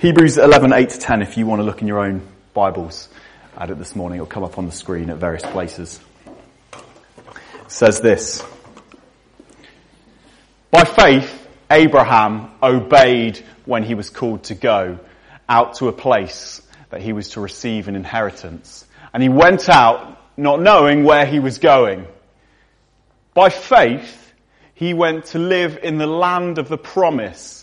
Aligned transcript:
Hebrews 0.00 0.38
11, 0.38 0.72
8 0.72 0.88
to 0.88 0.98
10, 0.98 1.20
if 1.20 1.36
you 1.36 1.46
want 1.46 1.60
to 1.60 1.62
look 1.62 1.82
in 1.82 1.86
your 1.86 1.98
own 1.98 2.26
Bibles 2.54 3.10
at 3.54 3.68
it 3.68 3.76
this 3.76 3.94
morning, 3.94 4.16
it'll 4.16 4.26
come 4.26 4.44
up 4.44 4.56
on 4.56 4.64
the 4.64 4.72
screen 4.72 5.10
at 5.10 5.18
various 5.18 5.42
places. 5.42 6.00
It 6.72 7.70
says 7.70 8.00
this. 8.00 8.42
By 10.70 10.84
faith, 10.84 11.46
Abraham 11.70 12.50
obeyed 12.62 13.44
when 13.66 13.82
he 13.82 13.92
was 13.92 14.08
called 14.08 14.44
to 14.44 14.54
go 14.54 14.98
out 15.46 15.74
to 15.74 15.88
a 15.88 15.92
place 15.92 16.62
that 16.88 17.02
he 17.02 17.12
was 17.12 17.28
to 17.32 17.42
receive 17.42 17.86
an 17.86 17.94
inheritance. 17.94 18.86
And 19.12 19.22
he 19.22 19.28
went 19.28 19.68
out 19.68 20.18
not 20.34 20.62
knowing 20.62 21.04
where 21.04 21.26
he 21.26 21.40
was 21.40 21.58
going. 21.58 22.06
By 23.34 23.50
faith, 23.50 24.32
he 24.72 24.94
went 24.94 25.26
to 25.26 25.38
live 25.38 25.78
in 25.82 25.98
the 25.98 26.06
land 26.06 26.56
of 26.56 26.70
the 26.70 26.78
promise, 26.78 27.59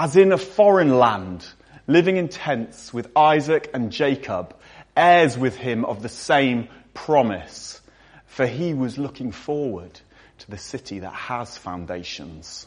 as 0.00 0.16
in 0.16 0.32
a 0.32 0.38
foreign 0.38 0.98
land, 0.98 1.46
living 1.86 2.16
in 2.16 2.28
tents 2.28 2.90
with 2.90 3.14
Isaac 3.14 3.68
and 3.74 3.92
Jacob, 3.92 4.56
heirs 4.96 5.36
with 5.36 5.56
him 5.56 5.84
of 5.84 6.00
the 6.00 6.08
same 6.08 6.68
promise. 6.94 7.82
For 8.24 8.46
he 8.46 8.72
was 8.72 8.96
looking 8.96 9.30
forward 9.30 10.00
to 10.38 10.50
the 10.50 10.56
city 10.56 11.00
that 11.00 11.12
has 11.12 11.58
foundations, 11.58 12.66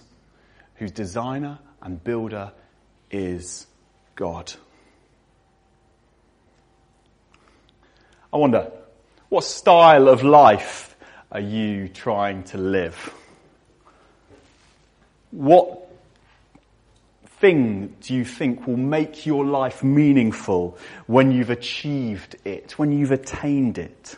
whose 0.75 0.91
designer 0.91 1.58
and 1.81 2.03
builder 2.03 2.52
is 3.09 3.66
God. 4.13 4.53
I 8.31 8.38
wonder, 8.38 8.72
what 9.30 9.44
style 9.44 10.08
of 10.08 10.22
life 10.22 10.95
are 11.31 11.39
you 11.39 11.88
trying 11.88 12.44
to 12.44 12.59
live? 12.59 13.11
What 15.31 15.83
thing 17.43 17.93
do 17.99 18.13
you 18.13 18.23
think 18.23 18.65
will 18.65 18.77
make 18.77 19.25
your 19.25 19.43
life 19.43 19.83
meaningful 19.83 20.77
when 21.08 21.30
you've 21.33 21.50
achieved 21.50 22.38
it, 22.45 22.80
when 22.80 22.94
you've 22.94 23.11
attained 23.11 23.77
it? 23.77 24.16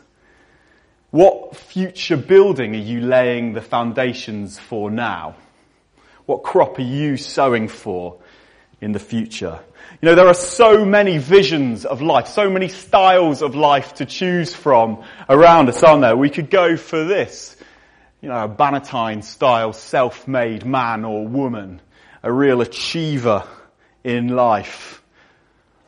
What 1.09 1.55
future 1.55 2.17
building 2.17 2.75
are 2.75 2.87
you 2.91 3.01
laying 3.01 3.53
the 3.53 3.61
foundations 3.61 4.59
for 4.59 4.91
now? 4.91 5.37
What 6.27 6.43
crop 6.43 6.77
are 6.77 6.83
you 6.83 7.17
sowing 7.17 7.67
for 7.67 8.19
in 8.79 8.91
the 8.91 8.99
future? 8.99 9.59
You 10.03 10.09
know, 10.09 10.13
there 10.13 10.27
are 10.27 10.35
so 10.35 10.85
many 10.85 11.17
visions 11.17 11.83
of 11.83 12.03
life, 12.03 12.27
so 12.27 12.47
many 12.51 12.67
styles 12.67 13.41
of 13.41 13.55
life 13.55 13.95
to 13.95 14.05
choose 14.05 14.53
from 14.53 15.03
around 15.27 15.67
us, 15.69 15.81
aren't 15.81 16.01
there? 16.01 16.15
We 16.15 16.29
could 16.29 16.51
go 16.51 16.77
for 16.77 17.03
this, 17.03 17.57
you 18.21 18.29
know, 18.29 18.43
a 18.43 18.47
Bannatyne 18.47 19.23
style 19.23 19.73
self-made 19.73 20.63
man 20.63 21.05
or 21.05 21.27
woman, 21.27 21.81
a 22.25 22.31
real 22.33 22.61
achiever 22.61 23.43
in 24.03 24.29
life. 24.29 25.03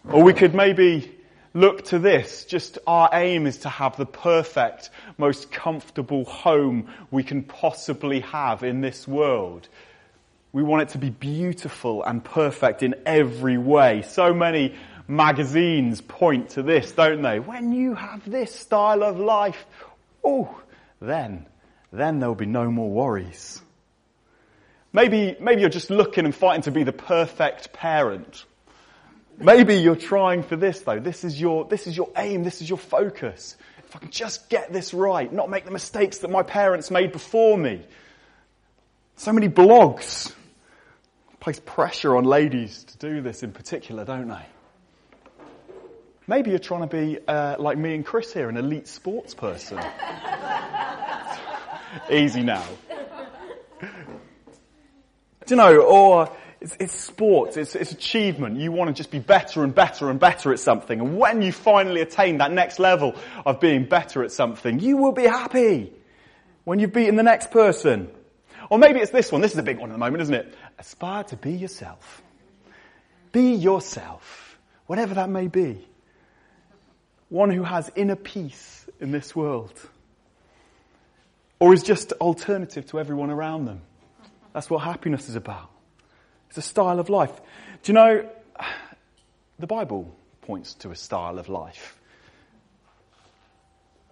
Or 0.07 0.23
we 0.23 0.33
could 0.33 0.53
maybe 0.53 1.11
look 1.55 1.85
to 1.85 1.97
this, 1.97 2.45
just 2.45 2.77
our 2.85 3.09
aim 3.11 3.47
is 3.47 3.57
to 3.59 3.69
have 3.69 3.97
the 3.97 4.05
perfect, 4.05 4.91
most 5.17 5.51
comfortable 5.51 6.25
home 6.25 6.89
we 7.09 7.23
can 7.23 7.41
possibly 7.41 8.19
have 8.19 8.63
in 8.63 8.81
this 8.81 9.07
world. 9.07 9.67
We 10.53 10.61
want 10.61 10.83
it 10.83 10.89
to 10.89 10.99
be 10.99 11.09
beautiful 11.09 12.03
and 12.03 12.23
perfect 12.23 12.83
in 12.83 12.93
every 13.07 13.57
way. 13.57 14.03
So 14.03 14.31
many 14.31 14.75
magazines 15.07 16.01
point 16.01 16.51
to 16.51 16.61
this, 16.61 16.91
don't 16.91 17.23
they? 17.23 17.39
When 17.39 17.73
you 17.73 17.95
have 17.95 18.29
this 18.29 18.53
style 18.53 19.01
of 19.01 19.19
life, 19.19 19.65
oh, 20.23 20.61
then, 21.01 21.47
then 21.91 22.19
there'll 22.19 22.35
be 22.35 22.45
no 22.45 22.69
more 22.69 22.91
worries. 22.91 23.59
Maybe, 24.93 25.35
maybe 25.39 25.61
you're 25.61 25.69
just 25.69 25.89
looking 25.89 26.25
and 26.25 26.33
fighting 26.33 26.63
to 26.63 26.71
be 26.71 26.83
the 26.83 26.93
perfect 26.93 27.73
parent. 27.73 28.45
Maybe 29.37 29.75
you're 29.75 29.95
trying 29.95 30.43
for 30.43 30.55
this 30.55 30.81
though. 30.81 30.99
This 30.99 31.23
is 31.23 31.39
your, 31.39 31.65
this 31.65 31.87
is 31.87 31.95
your 31.95 32.09
aim. 32.17 32.43
This 32.43 32.61
is 32.61 32.69
your 32.69 32.79
focus. 32.79 33.55
If 33.85 33.95
I 33.95 33.99
can 33.99 34.11
just 34.11 34.49
get 34.49 34.73
this 34.73 34.93
right, 34.93 35.31
not 35.31 35.49
make 35.49 35.65
the 35.65 35.71
mistakes 35.71 36.19
that 36.19 36.31
my 36.31 36.43
parents 36.43 36.89
made 36.89 37.11
before 37.11 37.57
me. 37.57 37.85
So 39.15 39.31
many 39.31 39.49
blogs 39.49 40.33
place 41.39 41.61
pressure 41.65 42.17
on 42.17 42.25
ladies 42.25 42.83
to 42.83 42.97
do 42.97 43.21
this 43.21 43.43
in 43.43 43.51
particular, 43.51 44.03
don't 44.03 44.27
they? 44.27 44.45
Maybe 46.27 46.49
you're 46.49 46.59
trying 46.59 46.81
to 46.81 46.87
be 46.87 47.19
uh, 47.25 47.55
like 47.57 47.77
me 47.77 47.95
and 47.95 48.05
Chris 48.05 48.33
here, 48.33 48.49
an 48.49 48.57
elite 48.57 48.87
sports 48.87 49.33
person. 49.33 49.79
Easy 52.11 52.43
now. 52.43 52.65
Do 55.47 55.55
you 55.55 55.61
know, 55.61 55.77
or 55.77 56.23
uh, 56.23 56.33
it's, 56.59 56.75
it's 56.77 56.93
sports, 56.93 57.55
it's, 57.55 57.73
it's 57.73 57.93
achievement. 57.93 58.57
You 58.57 58.73
want 58.73 58.89
to 58.89 58.93
just 58.93 59.11
be 59.11 59.19
better 59.19 59.63
and 59.63 59.73
better 59.73 60.09
and 60.09 60.19
better 60.19 60.51
at 60.51 60.59
something. 60.59 60.99
And 60.99 61.17
when 61.17 61.41
you 61.41 61.53
finally 61.53 62.01
attain 62.01 62.39
that 62.39 62.51
next 62.51 62.79
level 62.79 63.15
of 63.45 63.61
being 63.61 63.85
better 63.85 64.23
at 64.25 64.33
something, 64.33 64.81
you 64.81 64.97
will 64.97 65.13
be 65.13 65.23
happy 65.23 65.93
when 66.65 66.79
you've 66.79 66.91
beaten 66.91 67.15
the 67.15 67.23
next 67.23 67.51
person. 67.51 68.09
Or 68.69 68.77
maybe 68.77 68.99
it's 68.99 69.11
this 69.11 69.31
one. 69.31 69.39
This 69.39 69.53
is 69.53 69.57
a 69.57 69.63
big 69.63 69.79
one 69.79 69.89
at 69.89 69.93
the 69.93 69.99
moment, 69.99 70.21
isn't 70.23 70.33
it? 70.33 70.53
Aspire 70.77 71.23
to 71.25 71.37
be 71.37 71.53
yourself. 71.53 72.21
Be 73.31 73.53
yourself, 73.53 74.59
whatever 74.85 75.13
that 75.13 75.29
may 75.29 75.47
be. 75.47 75.87
One 77.29 77.51
who 77.51 77.63
has 77.63 77.89
inner 77.95 78.17
peace 78.17 78.85
in 78.99 79.11
this 79.11 79.33
world. 79.33 79.71
Or 81.57 81.73
is 81.73 81.83
just 81.83 82.11
alternative 82.13 82.85
to 82.87 82.99
everyone 82.99 83.29
around 83.29 83.63
them. 83.63 83.81
That's 84.57 84.71
what 84.71 84.79
happiness 84.79 85.29
is 85.29 85.35
about. 85.35 85.69
It's 86.49 86.57
a 86.57 86.63
style 86.63 86.99
of 86.99 87.09
life. 87.09 87.41
Do 87.83 87.91
you 87.91 87.93
know, 87.93 88.27
the 89.59 89.67
Bible 89.67 90.11
points 90.41 90.73
to 90.79 90.89
a 90.89 90.95
style 90.95 91.37
of 91.37 91.47
life 91.47 91.99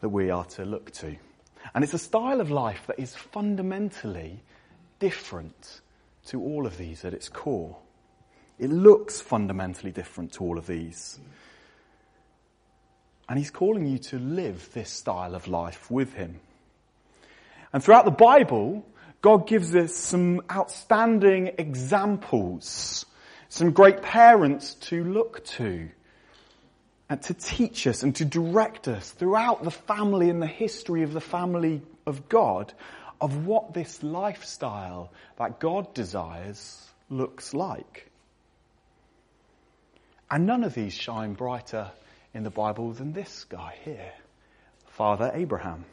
that 0.01 0.09
we 0.09 0.29
are 0.29 0.45
to 0.45 0.63
look 0.63 0.91
to. 0.91 1.15
And 1.73 1.83
it's 1.83 1.95
a 1.95 1.97
style 1.97 2.41
of 2.41 2.51
life 2.51 2.83
that 2.85 2.99
is 2.99 3.15
fundamentally 3.15 4.43
different 4.99 5.81
to 6.27 6.39
all 6.39 6.67
of 6.67 6.77
these 6.77 7.03
at 7.05 7.15
its 7.15 7.27
core. 7.27 7.77
It 8.59 8.69
looks 8.69 9.19
fundamentally 9.19 9.91
different 9.91 10.33
to 10.33 10.43
all 10.43 10.59
of 10.59 10.67
these. 10.67 11.17
And 13.27 13.39
he's 13.39 13.49
calling 13.49 13.87
you 13.87 13.97
to 13.97 14.19
live 14.19 14.69
this 14.75 14.91
style 14.91 15.33
of 15.33 15.47
life 15.47 15.89
with 15.89 16.13
him. 16.13 16.39
And 17.73 17.83
throughout 17.83 18.05
the 18.05 18.11
Bible, 18.11 18.85
God 19.25 19.47
gives 19.47 19.73
us 19.73 19.95
some 19.95 20.43
outstanding 20.51 21.53
examples, 21.57 23.07
some 23.49 23.71
great 23.71 24.03
parents 24.03 24.75
to 24.75 25.03
look 25.03 25.43
to, 25.45 25.89
and 27.09 27.21
to 27.23 27.33
teach 27.33 27.87
us 27.87 28.03
and 28.03 28.15
to 28.17 28.23
direct 28.23 28.87
us 28.87 29.09
throughout 29.09 29.63
the 29.63 29.71
family 29.71 30.29
and 30.29 30.39
the 30.39 30.45
history 30.45 31.01
of 31.01 31.11
the 31.11 31.21
family 31.21 31.81
of 32.05 32.29
God 32.29 32.71
of 33.19 33.47
what 33.47 33.73
this 33.73 34.03
lifestyle 34.03 35.11
that 35.39 35.59
God 35.59 35.95
desires 35.95 36.87
looks 37.09 37.51
like. 37.55 38.11
And 40.29 40.45
none 40.45 40.63
of 40.63 40.75
these 40.75 40.93
shine 40.93 41.33
brighter 41.33 41.89
in 42.35 42.43
the 42.43 42.51
Bible 42.51 42.91
than 42.91 43.13
this 43.13 43.43
guy 43.45 43.73
here, 43.83 44.13
Father 44.89 45.31
Abraham, 45.33 45.85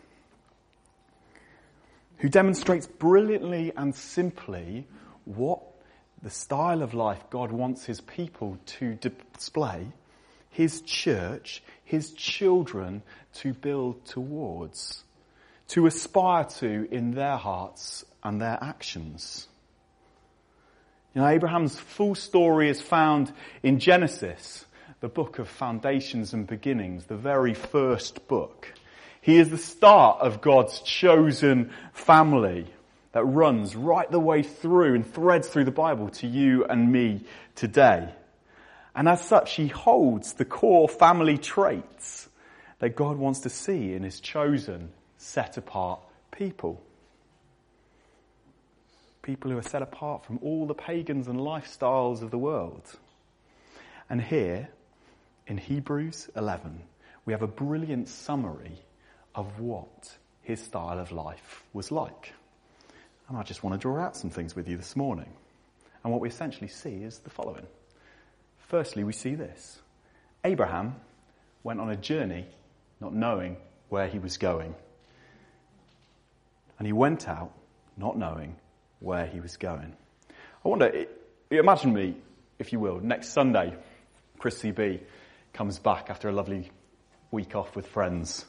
who 2.23 2.31
demonstrates 2.31 2.87
brilliantly 2.87 3.73
and 3.77 3.95
simply 3.95 4.87
what 5.27 5.61
the 6.23 6.31
style 6.31 6.83
of 6.83 6.95
life 6.95 7.23
God 7.29 7.53
wants 7.53 7.85
his 7.85 8.01
people 8.01 8.57
to 8.79 8.95
display, 8.95 9.89
his 10.49 10.81
church, 10.81 11.63
his 11.85 12.13
children 12.13 13.03
to 13.35 13.53
build 13.53 14.07
towards 14.07 15.05
to 15.73 15.87
aspire 15.87 16.45
to 16.45 16.87
in 16.91 17.13
their 17.13 17.39
hearts 17.39 18.05
and 18.23 18.41
their 18.41 18.59
actions. 18.61 19.49
You 21.15 21.23
know, 21.23 21.29
Abraham's 21.29 21.79
full 21.79 22.15
story 22.15 22.69
is 22.69 22.83
found 22.83 23.33
in 23.63 23.79
Genesis, 23.79 24.67
the 25.01 25.09
book 25.09 25.39
of 25.39 25.49
foundations 25.49 26.35
and 26.35 26.47
beginnings, 26.47 27.07
the 27.07 27.17
very 27.17 27.55
first 27.55 28.29
book. 28.29 28.73
He 29.23 29.39
is 29.39 29.51
the 29.51 29.57
start 29.57 30.21
of 30.21 30.41
God's 30.41 30.81
chosen 30.81 31.71
family 31.93 32.67
that 33.13 33.25
runs 33.25 33.77
right 33.77 34.11
the 34.11 34.19
way 34.19 34.43
through 34.43 34.97
and 34.97 35.07
threads 35.07 35.47
through 35.47 35.65
the 35.65 35.71
Bible 35.71 36.09
to 36.09 36.27
you 36.27 36.65
and 36.65 36.91
me 36.91 37.25
today. 37.55 38.13
And 38.97 39.09
as 39.09 39.25
such, 39.25 39.55
he 39.55 39.69
holds 39.69 40.33
the 40.33 40.45
core 40.45 40.89
family 40.89 41.39
traits 41.39 42.29
that 42.81 42.97
God 42.97 43.17
wants 43.17 43.41
to 43.41 43.49
see 43.49 43.95
in 43.95 44.03
his 44.03 44.19
chosen 44.19 44.91
set 45.19 45.57
apart 45.57 46.01
people. 46.33 46.83
People 49.23 49.53
who 49.53 49.59
are 49.59 49.63
set 49.63 49.83
apart 49.83 50.25
from 50.25 50.41
all 50.43 50.67
the 50.67 50.75
pagans 50.75 51.29
and 51.29 51.39
lifestyles 51.39 52.23
of 52.23 52.33
the 52.33 52.39
world. 52.39 52.83
And 54.11 54.21
here, 54.21 54.69
in 55.47 55.59
Hebrews 55.59 56.29
11, 56.35 56.83
we 57.25 57.33
have 57.33 57.43
a 57.43 57.47
brilliant 57.47 58.09
summary 58.09 58.81
of 59.35 59.61
what 59.61 60.17
his 60.43 60.61
style 60.61 60.99
of 60.99 61.13
life 61.13 61.63
was 61.73 61.91
like. 61.91 62.33
And 63.29 63.39
I 63.39 63.43
just 63.43 63.63
want 63.63 63.75
to 63.75 63.79
draw 63.79 63.99
out 63.99 64.17
some 64.17 64.31
things 64.31 64.55
with 64.55 64.69
you 64.69 64.77
this 64.77 64.97
morning. 64.97 65.33
And 66.03 66.13
what 66.13 66.21
we 66.21 66.29
essentially 66.29 66.69
see 66.69 67.03
is 67.03 67.19
the 67.19 67.31
following. 67.31 67.67
Firstly, 68.69 69.05
we 69.05 69.13
see 69.13 69.35
this 69.35 69.81
Abraham 70.45 70.97
went 71.63 71.81
on 71.81 71.91
a 71.91 71.97
journey 71.97 72.47
not 73.01 73.15
knowing 73.15 73.57
where 73.89 74.09
he 74.09 74.19
was 74.19 74.37
going. 74.37 74.75
And 76.79 76.87
he 76.87 76.93
went 76.93 77.29
out 77.29 77.53
not 77.97 78.19
knowing 78.19 78.57
where 79.01 79.27
he 79.27 79.41
was 79.41 79.57
going. 79.57 79.95
I 80.65 80.69
wonder, 80.69 81.07
imagine 81.51 81.93
me, 81.93 82.17
if 82.59 82.73
you 82.73 82.81
will, 82.81 83.01
next 83.01 83.29
Sunday, 83.29 83.77
Chris 84.39 84.61
CB 84.63 85.01
comes 85.53 85.79
back 85.79 86.09
after 86.09 86.29
a 86.29 86.33
lovely 86.33 86.71
week 87.31 87.55
off 87.55 87.77
with 87.77 87.87
friends. 87.87 88.45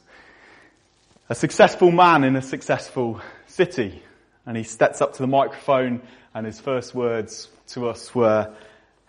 A 1.30 1.34
successful 1.34 1.90
man 1.90 2.22
in 2.22 2.36
a 2.36 2.42
successful 2.42 3.18
city. 3.46 4.02
And 4.44 4.58
he 4.58 4.62
steps 4.62 5.00
up 5.00 5.14
to 5.14 5.22
the 5.22 5.26
microphone 5.26 6.02
and 6.34 6.44
his 6.44 6.60
first 6.60 6.94
words 6.94 7.48
to 7.68 7.88
us 7.88 8.14
were, 8.14 8.54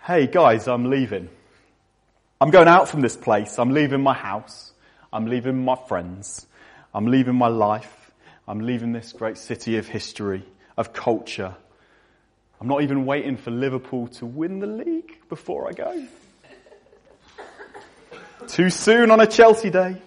Hey 0.02 0.26
guys, 0.28 0.70
I'm 0.70 0.90
leaving. 0.90 1.28
I'm 2.40 2.52
going 2.52 2.70
out 2.70 2.88
from 2.88 3.02
this 3.02 3.18
place. 3.18 3.60
I'm 3.60 3.72
leaving 3.72 4.02
my 4.02 4.14
house. 4.14 4.72
I'm 5.12 5.26
leaving 5.26 5.66
my 5.66 5.76
friends. 5.88 6.48
I'm 6.94 7.08
leaving 7.08 7.36
my 7.36 7.50
life. 7.50 8.12
I'm 8.48 8.60
leaving 8.60 8.94
this 8.94 9.12
great 9.12 9.38
city 9.38 9.78
of 9.78 9.88
history, 9.88 10.46
of 10.78 10.94
culture. 10.94 11.54
I'm 12.62 12.68
not 12.70 12.82
even 12.82 13.06
waiting 13.06 13.36
for 13.36 13.52
Liverpool 13.52 14.08
to 14.20 14.26
win 14.26 14.60
the 14.60 14.68
league 14.68 15.20
before 15.28 15.68
I 15.68 15.74
go. 15.74 16.08
Too 18.48 18.70
soon 18.70 19.12
on 19.12 19.20
a 19.20 19.28
Chelsea 19.28 19.70
day. 19.70 19.98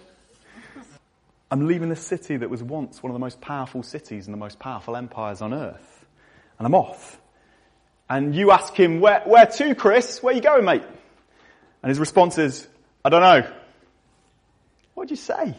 I'm 1.51 1.65
leaving 1.65 1.89
the 1.89 1.95
city 1.95 2.37
that 2.37 2.49
was 2.49 2.61
once 2.61 3.01
one 3.01 3.09
of 3.09 3.15
the 3.15 3.19
most 3.19 3.41
powerful 3.41 3.81
cities 3.81 4.27
and 4.27 4.33
the 4.33 4.37
most 4.37 4.59
powerful 4.59 4.95
empires 4.95 5.41
on 5.41 5.53
earth. 5.53 6.05
And 6.57 6.65
I'm 6.65 6.75
off. 6.75 7.19
And 8.09 8.35
you 8.35 8.51
ask 8.51 8.73
him, 8.75 8.99
where, 8.99 9.21
where 9.25 9.45
to, 9.45 9.75
Chris? 9.75 10.21
Where 10.21 10.33
you 10.33 10.41
going, 10.41 10.65
mate? 10.65 10.83
And 11.81 11.89
his 11.89 11.99
response 11.99 12.37
is, 12.37 12.67
I 13.03 13.09
don't 13.09 13.21
know. 13.21 13.49
What'd 14.93 15.11
you 15.11 15.17
say? 15.17 15.55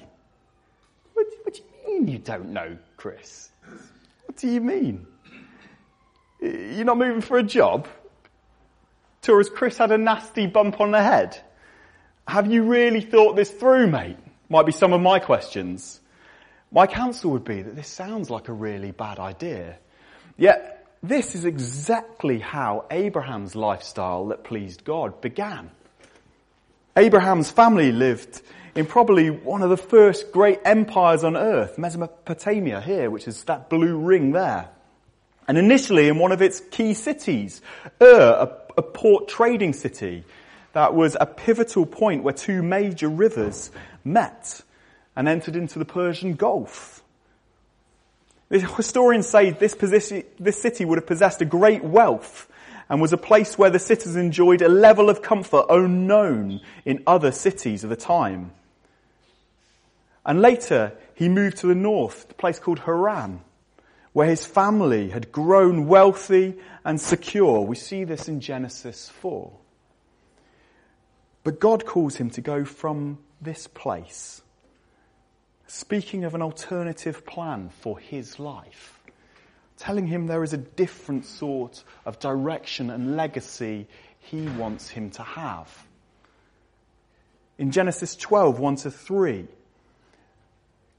What, 1.14 1.26
what 1.42 1.54
do 1.54 1.60
you 1.60 2.00
mean 2.00 2.08
you 2.08 2.18
don't 2.18 2.52
know, 2.52 2.76
Chris? 2.96 3.48
What 4.26 4.36
do 4.36 4.48
you 4.48 4.60
mean? 4.60 5.06
You're 6.40 6.84
not 6.84 6.98
moving 6.98 7.20
for 7.20 7.38
a 7.38 7.42
job? 7.42 7.88
Tourist 9.22 9.54
Chris 9.54 9.76
had 9.78 9.90
a 9.90 9.98
nasty 9.98 10.46
bump 10.46 10.80
on 10.80 10.92
the 10.92 11.02
head? 11.02 11.38
Have 12.26 12.50
you 12.50 12.62
really 12.62 13.00
thought 13.00 13.36
this 13.36 13.50
through, 13.50 13.88
mate? 13.88 14.16
Might 14.50 14.66
be 14.66 14.72
some 14.72 14.92
of 14.92 15.00
my 15.00 15.20
questions. 15.20 16.00
My 16.72 16.88
counsel 16.88 17.30
would 17.30 17.44
be 17.44 17.62
that 17.62 17.76
this 17.76 17.88
sounds 17.88 18.30
like 18.30 18.48
a 18.48 18.52
really 18.52 18.90
bad 18.90 19.20
idea. 19.20 19.78
Yet, 20.36 20.86
this 21.02 21.34
is 21.34 21.44
exactly 21.44 22.40
how 22.40 22.84
Abraham's 22.90 23.54
lifestyle 23.54 24.26
that 24.26 24.44
pleased 24.44 24.84
God 24.84 25.20
began. 25.20 25.70
Abraham's 26.96 27.50
family 27.50 27.92
lived 27.92 28.42
in 28.74 28.86
probably 28.86 29.30
one 29.30 29.62
of 29.62 29.70
the 29.70 29.76
first 29.76 30.32
great 30.32 30.60
empires 30.64 31.22
on 31.22 31.36
earth, 31.36 31.78
Mesopotamia 31.78 32.80
here, 32.80 33.08
which 33.08 33.28
is 33.28 33.44
that 33.44 33.70
blue 33.70 33.96
ring 33.96 34.32
there. 34.32 34.68
And 35.46 35.58
initially 35.58 36.08
in 36.08 36.18
one 36.18 36.32
of 36.32 36.42
its 36.42 36.60
key 36.60 36.94
cities, 36.94 37.62
Ur, 38.02 38.48
a, 38.76 38.78
a 38.78 38.82
port 38.82 39.28
trading 39.28 39.72
city, 39.72 40.24
that 40.72 40.94
was 40.94 41.16
a 41.20 41.26
pivotal 41.26 41.86
point 41.86 42.22
where 42.22 42.34
two 42.34 42.62
major 42.62 43.08
rivers 43.08 43.70
met 44.04 44.62
and 45.16 45.28
entered 45.28 45.56
into 45.56 45.78
the 45.78 45.84
Persian 45.84 46.34
Gulf. 46.34 47.02
The 48.48 48.60
historians 48.60 49.28
say 49.28 49.50
this, 49.50 49.74
position, 49.74 50.24
this 50.38 50.60
city 50.60 50.84
would 50.84 50.98
have 50.98 51.06
possessed 51.06 51.40
a 51.40 51.44
great 51.44 51.84
wealth 51.84 52.48
and 52.88 53.00
was 53.00 53.12
a 53.12 53.16
place 53.16 53.56
where 53.56 53.70
the 53.70 53.78
citizens 53.78 54.16
enjoyed 54.16 54.62
a 54.62 54.68
level 54.68 55.08
of 55.08 55.22
comfort 55.22 55.66
unknown 55.70 56.60
in 56.84 57.02
other 57.06 57.30
cities 57.30 57.84
of 57.84 57.90
the 57.90 57.96
time. 57.96 58.50
And 60.26 60.40
later, 60.42 60.92
he 61.14 61.28
moved 61.28 61.58
to 61.58 61.68
the 61.68 61.74
north, 61.74 62.30
a 62.30 62.34
place 62.34 62.58
called 62.58 62.80
Haran, 62.80 63.40
where 64.12 64.28
his 64.28 64.44
family 64.44 65.10
had 65.10 65.30
grown 65.30 65.86
wealthy 65.86 66.56
and 66.84 67.00
secure. 67.00 67.60
We 67.60 67.76
see 67.76 68.02
this 68.02 68.28
in 68.28 68.40
Genesis 68.40 69.08
4. 69.08 69.52
But 71.42 71.60
God 71.60 71.86
calls 71.86 72.16
him 72.16 72.30
to 72.30 72.40
go 72.40 72.64
from 72.64 73.18
this 73.40 73.66
place, 73.66 74.42
speaking 75.66 76.24
of 76.24 76.34
an 76.34 76.42
alternative 76.42 77.24
plan 77.24 77.70
for 77.80 77.98
his 77.98 78.38
life, 78.38 79.00
telling 79.78 80.06
him 80.06 80.26
there 80.26 80.44
is 80.44 80.52
a 80.52 80.58
different 80.58 81.24
sort 81.24 81.82
of 82.04 82.18
direction 82.18 82.90
and 82.90 83.16
legacy 83.16 83.86
he 84.18 84.46
wants 84.48 84.90
him 84.90 85.10
to 85.12 85.22
have. 85.22 85.86
In 87.56 87.70
Genesis 87.70 88.16
12, 88.16 88.58
1 88.58 88.76
to 88.76 88.90
3, 88.90 89.46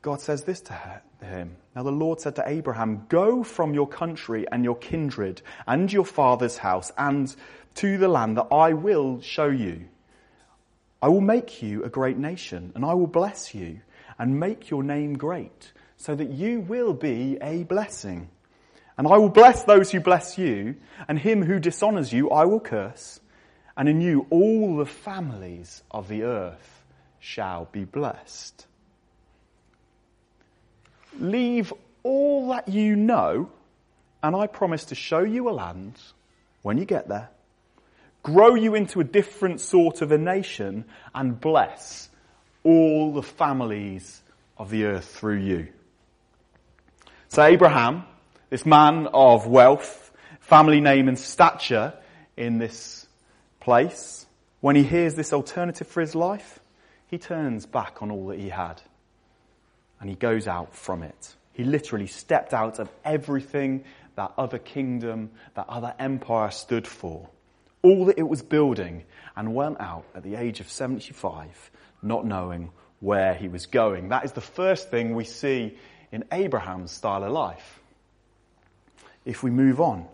God 0.01 0.21
says 0.21 0.43
this 0.43 0.61
to 0.61 1.01
him. 1.21 1.55
Now 1.75 1.83
the 1.83 1.91
Lord 1.91 2.19
said 2.19 2.35
to 2.37 2.43
Abraham, 2.47 3.05
go 3.07 3.43
from 3.43 3.75
your 3.75 3.87
country 3.87 4.45
and 4.51 4.63
your 4.63 4.75
kindred 4.75 5.43
and 5.67 5.93
your 5.93 6.05
father's 6.05 6.57
house 6.57 6.91
and 6.97 7.33
to 7.75 7.99
the 7.99 8.07
land 8.07 8.37
that 8.37 8.47
I 8.51 8.73
will 8.73 9.21
show 9.21 9.47
you. 9.47 9.85
I 11.01 11.09
will 11.09 11.21
make 11.21 11.63
you 11.63 11.83
a 11.83 11.89
great 11.89 12.17
nation, 12.17 12.71
and 12.75 12.85
I 12.85 12.93
will 12.93 13.07
bless 13.07 13.55
you 13.55 13.81
and 14.19 14.39
make 14.39 14.69
your 14.69 14.83
name 14.83 15.17
great, 15.17 15.71
so 15.97 16.13
that 16.13 16.29
you 16.29 16.59
will 16.59 16.93
be 16.93 17.37
a 17.41 17.63
blessing. 17.63 18.29
And 18.97 19.07
I 19.07 19.17
will 19.17 19.29
bless 19.29 19.63
those 19.63 19.89
who 19.89 19.99
bless 19.99 20.37
you, 20.37 20.75
and 21.07 21.17
him 21.17 21.43
who 21.43 21.59
dishonors 21.59 22.13
you 22.13 22.29
I 22.29 22.45
will 22.45 22.59
curse, 22.59 23.19
and 23.75 23.89
in 23.89 23.99
you 23.99 24.27
all 24.29 24.75
the 24.77 24.85
families 24.85 25.81
of 25.89 26.07
the 26.07 26.23
earth 26.23 26.83
shall 27.19 27.65
be 27.71 27.83
blessed. 27.83 28.67
Leave 31.19 31.73
all 32.03 32.49
that 32.49 32.67
you 32.67 32.95
know, 32.95 33.49
and 34.21 34.35
I 34.35 34.45
promise 34.45 34.85
to 34.85 34.95
show 34.95 35.21
you 35.23 35.49
a 35.49 35.51
land 35.51 35.99
when 36.61 36.77
you 36.77 36.85
get 36.85 37.07
there 37.07 37.29
grow 38.23 38.55
you 38.55 38.75
into 38.75 38.99
a 38.99 39.03
different 39.03 39.61
sort 39.61 40.01
of 40.01 40.11
a 40.11 40.17
nation, 40.17 40.85
and 41.13 41.39
bless 41.39 42.09
all 42.63 43.13
the 43.13 43.23
families 43.23 44.21
of 44.57 44.69
the 44.69 44.85
earth 44.85 45.05
through 45.05 45.39
you. 45.39 45.67
So 47.29 47.43
Abraham, 47.43 48.03
this 48.49 48.65
man 48.65 49.07
of 49.07 49.47
wealth, 49.47 50.11
family 50.39 50.81
name 50.81 51.07
and 51.07 51.17
stature 51.17 51.93
in 52.37 52.57
this 52.59 53.07
place, 53.59 54.25
when 54.59 54.75
he 54.75 54.83
hears 54.83 55.15
this 55.15 55.33
alternative 55.33 55.87
for 55.87 56.01
his 56.01 56.13
life, 56.13 56.59
he 57.07 57.17
turns 57.17 57.65
back 57.65 58.01
on 58.01 58.11
all 58.11 58.27
that 58.27 58.39
he 58.39 58.49
had. 58.49 58.81
And 59.99 60.09
he 60.09 60.15
goes 60.15 60.47
out 60.47 60.75
from 60.75 61.03
it. 61.03 61.35
He 61.53 61.63
literally 61.63 62.07
stepped 62.07 62.53
out 62.53 62.79
of 62.79 62.89
everything 63.03 63.83
that 64.15 64.33
other 64.37 64.59
kingdom, 64.59 65.31
that 65.55 65.65
other 65.67 65.93
empire 65.99 66.51
stood 66.51 66.87
for 66.87 67.29
all 67.83 68.05
that 68.05 68.17
it 68.17 68.27
was 68.27 68.41
building 68.41 69.03
and 69.35 69.55
went 69.55 69.79
out 69.79 70.05
at 70.15 70.23
the 70.23 70.35
age 70.35 70.59
of 70.59 70.69
75, 70.69 71.71
not 72.01 72.25
knowing 72.25 72.71
where 72.99 73.33
he 73.33 73.47
was 73.47 73.65
going. 73.65 74.09
That 74.09 74.25
is 74.25 74.33
the 74.33 74.41
first 74.41 74.91
thing 74.91 75.15
we 75.15 75.23
see 75.23 75.77
in 76.11 76.25
Abraham's 76.31 76.91
style 76.91 77.23
of 77.23 77.31
life. 77.31 77.79
If 79.25 79.43
we 79.43 79.51
move 79.51 79.79
on, 79.79 80.07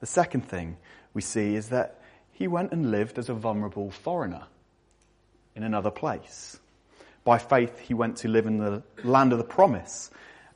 the 0.00 0.06
second 0.06 0.48
thing 0.48 0.76
we 1.14 1.22
see 1.22 1.54
is 1.54 1.70
that 1.70 2.00
he 2.32 2.46
went 2.46 2.72
and 2.72 2.90
lived 2.90 3.18
as 3.18 3.28
a 3.28 3.34
vulnerable 3.34 3.90
foreigner 3.90 4.44
in 5.56 5.64
another 5.64 5.90
place. 5.90 6.58
By 7.24 7.38
faith, 7.38 7.78
he 7.80 7.94
went 7.94 8.18
to 8.18 8.28
live 8.28 8.46
in 8.46 8.58
the 8.58 8.82
land 9.02 9.32
of 9.32 9.38
the 9.38 9.44
promise, 9.44 10.10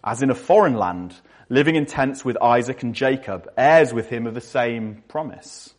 as 0.05 0.23
in 0.23 0.31
a 0.31 0.35
foreign 0.35 0.75
land, 0.75 1.15
living 1.49 1.75
in 1.75 1.87
tents 1.87 2.25
with 2.25 2.41
Isaac 2.41 2.83
and 2.83 2.95
Jacob, 2.95 3.51
heirs 3.59 3.93
with 3.93 4.09
him 4.09 4.27
of 4.27 4.35
the 4.35 4.41
same 4.41 5.03
promise. 5.09 5.75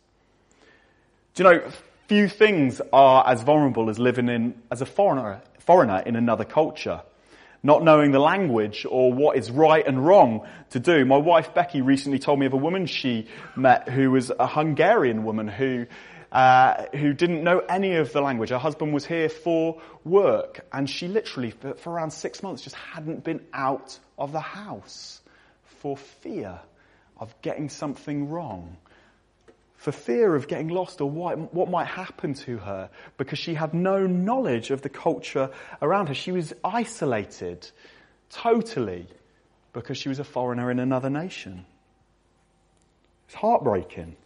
Do 1.34 1.42
you 1.42 1.50
know, 1.50 1.68
few 2.06 2.28
things 2.28 2.80
are 2.92 3.26
as 3.26 3.42
vulnerable 3.42 3.90
as 3.90 3.98
living 3.98 4.28
in, 4.28 4.54
as 4.70 4.82
a 4.82 4.86
foreigner, 4.86 5.42
foreigner 5.58 5.98
in 5.98 6.14
another 6.14 6.44
culture. 6.44 7.02
Not 7.60 7.82
knowing 7.82 8.12
the 8.12 8.20
language 8.20 8.86
or 8.88 9.12
what 9.12 9.36
is 9.36 9.50
right 9.50 9.84
and 9.84 10.06
wrong 10.06 10.46
to 10.70 10.78
do. 10.78 11.04
My 11.04 11.16
wife 11.16 11.52
Becky 11.52 11.82
recently 11.82 12.20
told 12.20 12.38
me 12.38 12.46
of 12.46 12.52
a 12.52 12.56
woman 12.56 12.86
she 12.86 13.26
met 13.56 13.88
who 13.88 14.12
was 14.12 14.30
a 14.38 14.46
Hungarian 14.46 15.24
woman 15.24 15.48
who 15.48 15.86
uh, 16.30 16.86
who 16.94 17.12
didn't 17.12 17.42
know 17.42 17.58
any 17.58 17.96
of 17.96 18.12
the 18.12 18.20
language. 18.20 18.50
Her 18.50 18.58
husband 18.58 18.94
was 18.94 19.04
here 19.04 19.28
for 19.28 19.80
work, 20.04 20.64
and 20.72 20.88
she 20.88 21.08
literally, 21.08 21.50
for, 21.50 21.74
for, 21.74 21.92
around 21.92 22.12
six 22.12 22.44
months, 22.44 22.62
just 22.62 22.76
hadn't 22.76 23.24
been 23.24 23.40
out 23.52 23.98
of 24.18 24.30
the 24.30 24.40
house 24.40 25.20
for 25.80 25.96
fear 25.96 26.60
of 27.18 27.34
getting 27.42 27.68
something 27.68 28.28
wrong 28.28 28.76
for 29.84 29.92
fear 29.92 30.34
of 30.34 30.48
getting 30.48 30.68
lost 30.68 31.02
or 31.02 31.10
what, 31.10 31.68
might 31.68 31.86
happen 31.86 32.32
to 32.32 32.56
her 32.56 32.88
because 33.18 33.38
she 33.38 33.52
had 33.52 33.74
no 33.74 34.06
knowledge 34.06 34.70
of 34.70 34.80
the 34.80 34.88
culture 34.88 35.50
around 35.82 36.06
her. 36.06 36.14
She 36.14 36.32
was 36.32 36.54
isolated 36.64 37.70
totally 38.30 39.06
because 39.74 39.98
she 39.98 40.08
was 40.08 40.18
a 40.18 40.24
foreigner 40.24 40.70
in 40.70 40.78
another 40.78 41.10
nation. 41.10 41.66
It's 43.26 43.34
heartbreaking. 43.34 44.16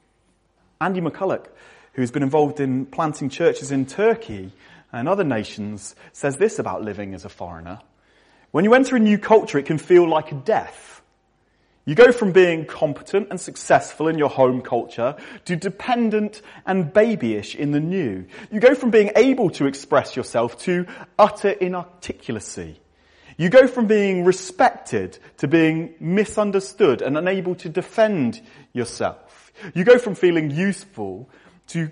Andy 0.80 1.00
McCulloch, 1.00 1.46
who's 1.94 2.12
been 2.12 2.22
involved 2.22 2.60
in 2.60 2.86
planting 2.86 3.28
churches 3.28 3.72
in 3.72 3.84
Turkey 3.84 4.52
and 4.92 5.08
other 5.08 5.24
nations, 5.24 5.96
says 6.12 6.36
this 6.36 6.60
about 6.60 6.84
living 6.84 7.14
as 7.14 7.24
a 7.24 7.28
foreigner. 7.28 7.80
When 8.52 8.62
you 8.62 8.74
enter 8.74 8.94
a 8.94 9.00
new 9.00 9.18
culture, 9.18 9.58
it 9.58 9.66
can 9.66 9.78
feel 9.78 10.08
like 10.08 10.30
a 10.30 10.36
death. 10.36 11.02
You 11.88 11.94
go 11.94 12.12
from 12.12 12.32
being 12.32 12.66
competent 12.66 13.28
and 13.30 13.40
successful 13.40 14.08
in 14.08 14.18
your 14.18 14.28
home 14.28 14.60
culture 14.60 15.16
to 15.46 15.56
dependent 15.56 16.42
and 16.66 16.92
babyish 16.92 17.54
in 17.54 17.70
the 17.70 17.80
new. 17.80 18.26
You 18.52 18.60
go 18.60 18.74
from 18.74 18.90
being 18.90 19.10
able 19.16 19.48
to 19.52 19.64
express 19.64 20.14
yourself 20.14 20.58
to 20.64 20.84
utter 21.18 21.54
inarticulacy. 21.54 22.76
You 23.38 23.48
go 23.48 23.66
from 23.66 23.86
being 23.86 24.26
respected 24.26 25.18
to 25.38 25.48
being 25.48 25.94
misunderstood 25.98 27.00
and 27.00 27.16
unable 27.16 27.54
to 27.54 27.70
defend 27.70 28.42
yourself. 28.74 29.50
You 29.72 29.84
go 29.84 29.96
from 29.98 30.14
feeling 30.14 30.50
useful 30.50 31.30
to, 31.68 31.90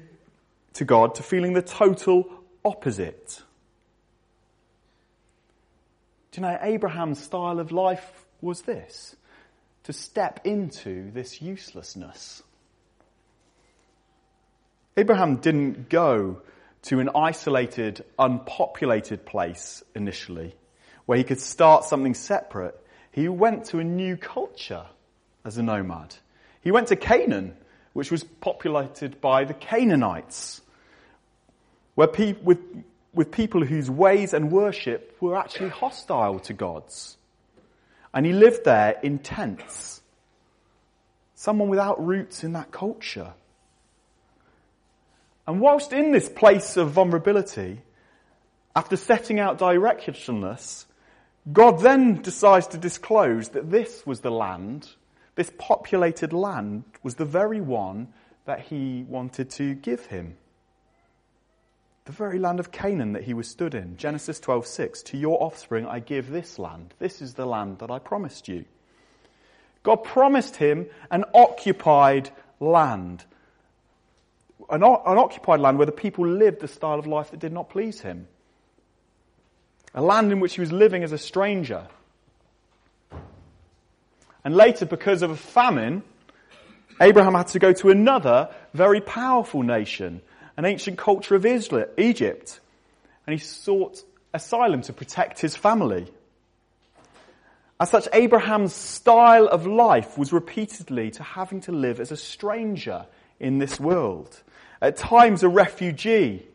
to 0.75 0.85
God 0.85 1.15
to 1.15 1.23
feeling 1.23 1.55
the 1.55 1.63
total 1.63 2.29
opposite. 2.67 3.43
Do 6.33 6.43
you 6.43 6.47
know, 6.47 6.59
Abraham's 6.61 7.23
style 7.23 7.59
of 7.59 7.73
life 7.73 8.27
was 8.43 8.61
this 8.61 9.17
to 9.87 9.93
step 9.93 10.41
into 10.45 11.11
this 11.13 11.41
uselessness. 11.41 12.43
Abraham 14.97 15.37
didn't 15.37 15.89
go 15.89 16.43
to 16.83 16.99
an 17.01 17.11
isolated, 17.15 18.05
unpopulated 18.19 19.25
place 19.25 19.85
initially 19.95 20.55
where 21.07 21.17
he 21.17 21.23
could 21.25 21.41
start 21.41 21.85
something 21.85 22.15
separate. 22.15 22.75
He 23.13 23.29
went 23.29 23.67
to 23.67 23.79
a 23.79 23.85
new 23.85 24.17
culture 24.17 24.87
as 25.45 25.57
a 25.57 25.63
nomad. 25.63 26.15
He 26.63 26.73
went 26.73 26.89
to 26.89 26.97
Canaan, 26.97 27.57
which 27.93 28.11
was 28.11 28.25
populated 28.25 29.21
by 29.21 29.45
the 29.45 29.55
Canaanites, 29.55 30.61
where 31.95 32.09
pe- 32.09 32.35
with, 32.43 32.59
with 33.15 33.31
people 33.31 33.65
whose 33.65 33.89
ways 33.89 34.35
and 34.35 34.51
worship 34.51 35.17
were 35.21 35.37
actually 35.37 35.71
hostile 35.71 36.41
to 36.41 36.53
God's. 36.53 37.17
And 38.15 38.25
he 38.25 38.33
lived 38.33 38.65
there 38.65 38.99
in 39.03 39.19
tents. 39.19 40.01
Someone 41.35 41.69
without 41.69 42.05
roots 42.05 42.45
in 42.45 42.53
that 42.55 42.71
culture. 42.71 43.35
And 45.47 45.61
whilst 45.61 45.93
in 45.93 46.13
this 46.13 46.29
place 46.29 46.77
of 46.77 46.91
vulnerability, 46.91 47.83
after 48.75 48.97
setting 48.97 49.39
out 49.39 49.59
directionless, 49.59 50.87
God 51.53 51.81
then 51.81 52.23
decides 52.23 52.67
to 52.69 52.79
disclose 52.79 53.51
that 53.51 53.71
this 53.71 54.05
was 54.05 54.21
the 54.21 54.31
land, 54.31 54.89
this 55.37 55.53
populated 55.59 56.33
land 56.33 56.85
was 57.03 57.15
the 57.15 57.25
very 57.25 57.61
one 57.61 58.09
that 58.47 58.61
he 58.61 59.05
wanted 59.09 59.51
to 59.51 59.75
give 59.75 60.07
him 60.07 60.37
the 62.07 62.13
very 62.13 62.39
land 62.39 62.61
of 62.61 62.71
Canaan 62.71 63.13
that 63.13 63.25
he 63.25 63.35
was 63.35 63.49
stood 63.49 63.75
in. 63.75 63.97
Genesis 63.97 64.41
12:6, 64.41 65.03
"To 65.03 65.17
your 65.17 65.43
offspring 65.43 65.87
I 65.87 65.99
give 65.99 66.31
this 66.31 66.59
land. 66.59 66.95
This 66.99 67.21
is 67.21 67.35
the 67.35 67.47
land 67.47 67.81
that 67.81 67.91
I 67.91 67.99
promised 67.99 68.49
you." 68.49 68.65
God 69.83 70.05
promised 70.05 70.57
him 70.57 70.89
an 71.11 71.25
occupied 71.35 72.31
land. 72.61 73.25
An, 74.71 74.83
an 74.83 75.19
occupied 75.19 75.61
land 75.61 75.79
where 75.79 75.87
the 75.87 75.93
people 75.93 76.27
lived 76.27 76.63
a 76.63 76.69
style 76.69 76.99
of 76.99 77.07
life 77.07 77.31
that 77.33 77.41
did 77.41 77.53
not 77.53 77.69
please 77.69 78.01
him. 78.01 78.29
A 79.95 80.01
land 80.01 80.31
in 80.31 80.41
which 80.41 80.55
he 80.55 80.61
was 80.61 80.73
living 80.73 81.03
as 81.03 81.13
a 81.13 81.19
stranger. 81.19 81.89
And 84.45 84.55
later, 84.55 84.87
because 84.87 85.23
of 85.23 85.31
a 85.31 85.37
famine, 85.37 86.05
Abraham 87.01 87.35
had 87.35 87.49
to 87.49 87.59
go 87.59 87.73
to 87.73 87.91
another 87.91 88.49
very 88.75 89.01
powerful 89.01 89.63
nation 89.63 90.23
an 90.57 90.65
ancient 90.65 90.99
culture 90.99 91.35
of 91.35 91.47
Egypt, 91.47 92.61
and 93.27 93.33
he 93.33 93.39
sought 93.39 94.03
asylum 94.33 94.83
to 94.83 94.93
protect 94.93 95.41
his 95.41 95.57
family. 95.57 96.07
As 97.79 97.91
such, 97.91 98.09
Abraham's 98.13 98.75
style 98.75 99.49
of 99.49 99.67
life 99.67 100.17
was 100.17 100.33
repeatedly 100.33 101.11
to 101.13 101.23
having 101.23 101.61
to 101.63 101.73
live 101.73 102.01
as 102.01 102.11
a 102.11 102.17
stranger 102.17 103.07
in 103.39 103.59
this 103.59 103.79
world, 103.79 104.43
at 104.81 104.97
times 104.97 105.43
a 105.43 105.49
refugee, 105.49 106.47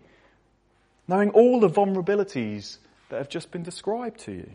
knowing 1.08 1.29
all 1.31 1.60
the 1.60 1.70
vulnerabilities 1.70 2.77
that 3.10 3.17
have 3.17 3.29
just 3.29 3.51
been 3.51 3.63
described 3.63 4.22
to 4.22 4.31
you. 4.31 4.50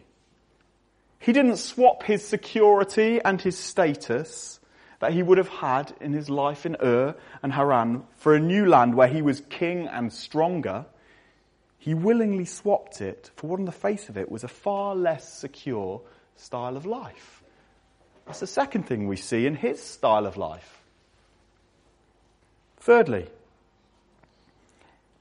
He 1.21 1.33
didn't 1.33 1.59
swap 1.59 2.03
his 2.03 2.26
security 2.26 3.21
and 3.25 3.41
his 3.41 3.59
status 3.59 4.59
that 5.00 5.12
he 5.12 5.23
would 5.23 5.38
have 5.38 5.49
had 5.49 5.95
in 6.00 6.12
his 6.12 6.31
life 6.31 6.67
in 6.67 6.76
Ur 6.83 7.15
and 7.43 7.53
Haran 7.53 8.05
for 8.17 8.35
a 8.35 8.41
new 8.41 8.67
land 8.67 8.95
where 8.95 9.09
he 9.09 9.23
was 9.23 9.41
king 9.50 9.87
and 9.88 10.12
stronger, 10.12 10.87
he 11.79 11.95
willingly 11.95 12.45
swapped 12.45 13.00
it 13.00 13.31
for 13.37 13.47
what 13.47 13.61
on 13.61 13.67
the 13.67 13.73
face 13.73 14.09
of 14.09 14.17
it 14.17 14.31
was 14.31 14.45
a 14.45 14.49
far 14.49 14.95
less 14.95 15.33
secure 15.33 16.00
style 16.37 16.76
of 16.76 16.87
life. 16.87 17.43
That's 18.26 18.41
the 18.41 18.47
second 18.47 18.85
thing 18.85 19.07
we 19.07 19.17
see 19.17 19.47
in 19.47 19.55
his 19.55 19.81
style 19.81 20.26
of 20.26 20.37
life. 20.37 20.83
Thirdly, 22.79 23.26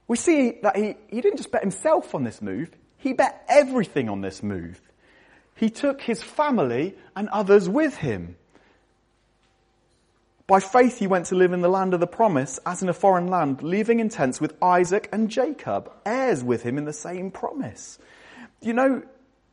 we 0.08 0.18
see 0.18 0.60
that 0.62 0.76
he, 0.76 0.96
he 1.08 1.22
didn't 1.22 1.38
just 1.38 1.52
bet 1.52 1.62
himself 1.62 2.16
on 2.16 2.24
this 2.24 2.42
move, 2.42 2.72
he 2.98 3.14
bet 3.14 3.46
everything 3.48 4.10
on 4.10 4.22
this 4.22 4.42
move. 4.42 4.82
He 5.56 5.70
took 5.70 6.02
his 6.02 6.22
family 6.22 6.96
and 7.16 7.30
others 7.30 7.70
with 7.70 7.96
him. 7.96 8.36
By 10.48 10.60
faith 10.60 11.00
he 11.00 11.08
went 11.08 11.28
to 11.28 11.36
live 11.36 11.54
in 11.54 11.62
the 11.62 11.70
land 11.70 11.96
of 11.96 12.00
the 12.00 12.08
promise 12.08 12.60
as 12.66 12.84
in 12.84 12.90
a 12.90 12.94
foreign 12.94 13.28
land, 13.28 13.64
leaving 13.64 14.00
in 14.00 14.10
tents 14.10 14.40
with 14.40 14.54
Isaac 14.62 15.10
and 15.12 15.30
Jacob, 15.30 15.92
heirs 16.06 16.44
with 16.44 16.62
him 16.62 16.78
in 16.78 16.86
the 16.86 16.94
same 16.94 17.32
promise. 17.32 17.98
You 18.62 18.74
know, 18.74 19.02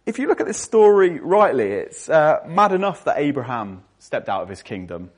if 0.04 0.18
you 0.18 0.26
look 0.26 0.40
at 0.40 0.46
this 0.46 0.60
story 0.60 1.18
rightly, 1.18 1.72
it's 1.72 2.10
uh, 2.10 2.40
mad 2.46 2.72
enough 2.72 3.04
that 3.04 3.18
Abraham 3.18 3.84
stepped 4.00 4.28
out 4.28 4.42
of 4.42 4.50
his 4.50 4.62
kingdom 4.62 5.10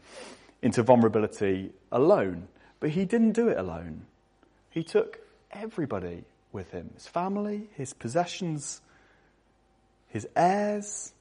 into 0.63 0.83
vulnerability 0.85 1.73
alone. 1.91 2.47
But 2.79 2.91
he 2.91 3.05
didn't 3.05 3.33
do 3.33 3.49
it 3.49 3.59
alone. 3.59 4.07
He 4.71 4.85
took 4.85 5.19
everybody 5.51 6.25
with 6.53 6.71
him 6.71 6.91
his 6.95 7.09
family, 7.09 7.69
his 7.75 7.95
possessions, 7.95 8.81
his 10.09 10.29
heirs, 10.37 11.13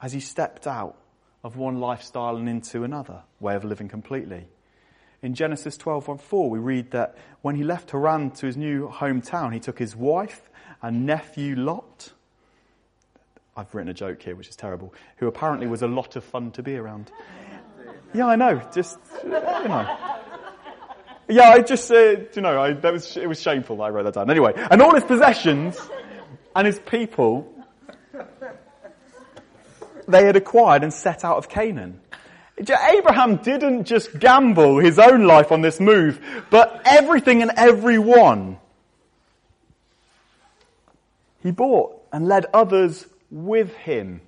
as 0.00 0.12
he 0.12 0.20
stepped 0.20 0.66
out 0.66 0.96
of 1.42 1.56
one 1.56 1.80
lifestyle 1.80 2.36
and 2.36 2.48
into 2.48 2.84
another 2.84 3.22
way 3.38 3.54
of 3.54 3.64
living 3.64 3.88
completely. 3.88 4.46
In 5.22 5.34
Genesis 5.34 5.76
12:4 5.76 6.48
we 6.48 6.58
read 6.58 6.90
that 6.92 7.16
when 7.42 7.56
he 7.56 7.64
left 7.64 7.90
Haran 7.90 8.30
to 8.32 8.46
his 8.46 8.56
new 8.56 8.88
hometown, 8.88 9.52
he 9.52 9.60
took 9.60 9.78
his 9.78 9.94
wife 9.94 10.50
and 10.82 11.06
nephew 11.06 11.56
Lot. 11.56 12.12
I've 13.56 13.74
written 13.74 13.90
a 13.90 13.94
joke 13.94 14.22
here, 14.22 14.34
which 14.34 14.48
is 14.48 14.56
terrible, 14.56 14.94
who 15.16 15.26
apparently 15.26 15.66
was 15.66 15.82
a 15.82 15.88
lot 15.88 16.16
of 16.16 16.24
fun 16.24 16.50
to 16.52 16.62
be 16.62 16.76
around. 16.76 17.10
Yeah, 18.14 18.26
I 18.26 18.36
know, 18.36 18.62
just, 18.72 18.98
you 19.22 19.30
know. 19.30 19.96
Yeah, 21.28 21.50
I 21.50 21.60
just, 21.60 21.90
uh, 21.90 22.16
you 22.34 22.42
know, 22.42 22.60
I, 22.60 22.72
that 22.72 22.92
was, 22.92 23.16
it 23.16 23.28
was 23.28 23.40
shameful 23.40 23.76
that 23.76 23.82
I 23.84 23.90
wrote 23.90 24.04
that 24.04 24.14
down. 24.14 24.30
Anyway, 24.30 24.52
and 24.56 24.82
all 24.82 24.94
his 24.94 25.04
possessions 25.04 25.78
and 26.56 26.66
his 26.66 26.78
people 26.80 27.46
they 30.10 30.24
had 30.24 30.36
acquired 30.36 30.82
and 30.82 30.92
set 30.92 31.24
out 31.24 31.36
of 31.36 31.48
Canaan. 31.48 32.00
Abraham 32.58 33.36
didn't 33.36 33.84
just 33.84 34.18
gamble 34.18 34.78
his 34.78 34.98
own 34.98 35.24
life 35.24 35.50
on 35.50 35.62
this 35.62 35.80
move, 35.80 36.20
but 36.50 36.82
everything 36.84 37.40
and 37.42 37.52
everyone. 37.56 38.58
He 41.42 41.52
bought 41.52 42.02
and 42.12 42.28
led 42.28 42.46
others 42.52 43.06
with 43.30 43.74
him 43.76 44.20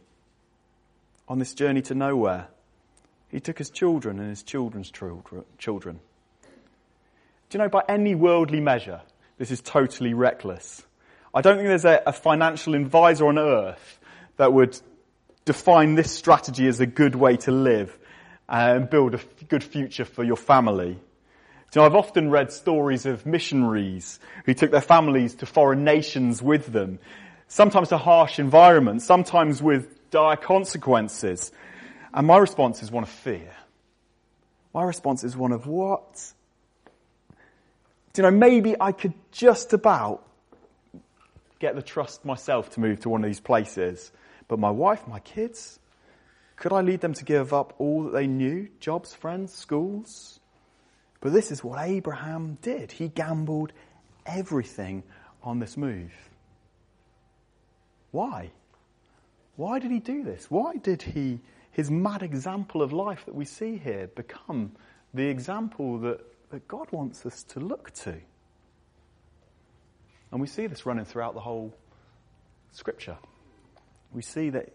on 1.29 1.39
this 1.39 1.53
journey 1.53 1.83
to 1.83 1.95
nowhere. 1.95 2.49
He 3.29 3.41
took 3.41 3.59
his 3.59 3.71
children 3.71 4.19
and 4.19 4.31
his 4.31 4.43
children's 4.43 4.91
children. 5.59 6.01
Do 7.51 7.59
you 7.59 7.65
know, 7.65 7.69
by 7.69 7.83
any 7.89 8.15
worldly 8.15 8.61
measure, 8.61 9.03
this 9.39 9.51
is 9.51 9.61
totally 9.61 10.15
reckless. 10.15 10.83
I 11.35 11.41
don't 11.41 11.57
think 11.57 11.69
there's 11.69 11.85
a, 11.85 12.03
a 12.07 12.13
financial 12.13 12.75
advisor 12.75 13.27
on 13.27 13.39
earth 13.39 13.99
that 14.37 14.53
would 14.53 14.79
define 15.45 15.95
this 15.95 16.13
strategy 16.13 16.67
as 16.67 16.81
a 16.81 16.87
good 16.87 17.15
way 17.15 17.37
to 17.39 17.51
live 17.51 17.99
uh, 18.49 18.75
and 18.77 18.91
build 18.91 19.15
a 19.15 19.21
good 19.49 19.65
future 19.65 20.05
for 20.05 20.25
your 20.25 20.37
family. 20.37 20.99
You 21.75 21.81
know, 21.81 21.87
I've 21.87 21.95
often 21.95 22.31
read 22.31 22.53
stories 22.53 23.07
of 23.07 23.25
missionaries 23.25 24.21
who 24.45 24.53
took 24.53 24.71
their 24.71 24.83
families 24.83 25.37
to 25.37 25.47
foreign 25.47 25.85
nations 25.85 26.43
with 26.43 26.67
them, 26.67 26.99
sometimes 27.49 27.89
to 27.89 27.99
harsh 27.99 28.39
environments, 28.39 29.07
sometimes 29.07 29.63
with 29.63 30.11
dire 30.11 30.37
consequences. 30.37 31.51
And 32.13 32.27
my 32.27 32.37
response 32.37 32.83
is 32.83 32.91
one 32.91 33.05
of 33.05 33.09
fear. 33.09 33.51
My 34.75 34.83
response 34.85 35.25
is 35.25 35.35
one 35.35 35.53
of 35.53 35.67
what? 35.67 36.33
Do 38.13 38.23
you 38.23 38.31
know, 38.31 38.37
maybe 38.37 38.77
I 38.79 38.93
could 38.93 39.15
just 39.31 39.73
about 39.73 40.27
get 41.59 41.75
the 41.75 41.83
trust 41.83 42.25
myself 42.25 42.71
to 42.71 42.81
move 42.81 43.01
to 43.01 43.09
one 43.09 43.25
of 43.25 43.31
these 43.31 43.41
places. 43.41 44.11
But 44.53 44.59
my 44.59 44.71
wife, 44.71 45.09
my 45.09 45.21
kids, 45.21 45.81
could 46.57 46.75
I 46.75 46.83
lead 46.83 47.01
them 47.01 47.15
to 47.15 47.25
give 47.25 47.55
up 47.55 47.73
all 47.79 48.03
that 48.03 48.13
they 48.13 48.27
knew? 48.27 48.69
Jobs, 48.81 49.15
friends, 49.15 49.51
schools? 49.55 50.41
But 51.23 51.33
this 51.33 51.51
is 51.51 51.65
what 51.65 51.83
Abraham 51.83 52.59
did. 52.61 52.93
He 52.93 53.09
gambled 53.09 53.73
everything 54.27 55.05
on 55.43 55.59
this 55.59 55.79
move. 55.79 56.13
Why? 58.11 58.51
Why 59.57 59.79
did 59.79 59.91
he 59.91 60.01
do 60.01 60.23
this? 60.23 60.51
Why 60.51 60.77
did 60.77 61.01
he, 61.01 61.41
his 61.71 61.91
mad 61.91 62.23
example 62.23 62.83
of 62.83 62.93
life 62.93 63.25
that 63.25 63.35
we 63.35 63.47
see 63.47 63.79
here, 63.79 64.09
become 64.09 64.73
the 65.15 65.29
example 65.29 65.99
that, 66.01 66.21
that 66.51 66.69
God 66.69 66.89
wants 66.93 67.25
us 67.25 67.43
to 67.45 67.61
look 67.61 67.91
to? 68.03 68.19
And 70.31 70.43
we 70.43 70.47
see 70.47 70.67
this 70.67 70.85
running 70.85 71.07
throughout 71.07 71.33
the 71.33 71.41
whole 71.41 71.73
scripture. 72.73 73.17
We 74.13 74.23
see 74.23 74.51
that 74.51 74.69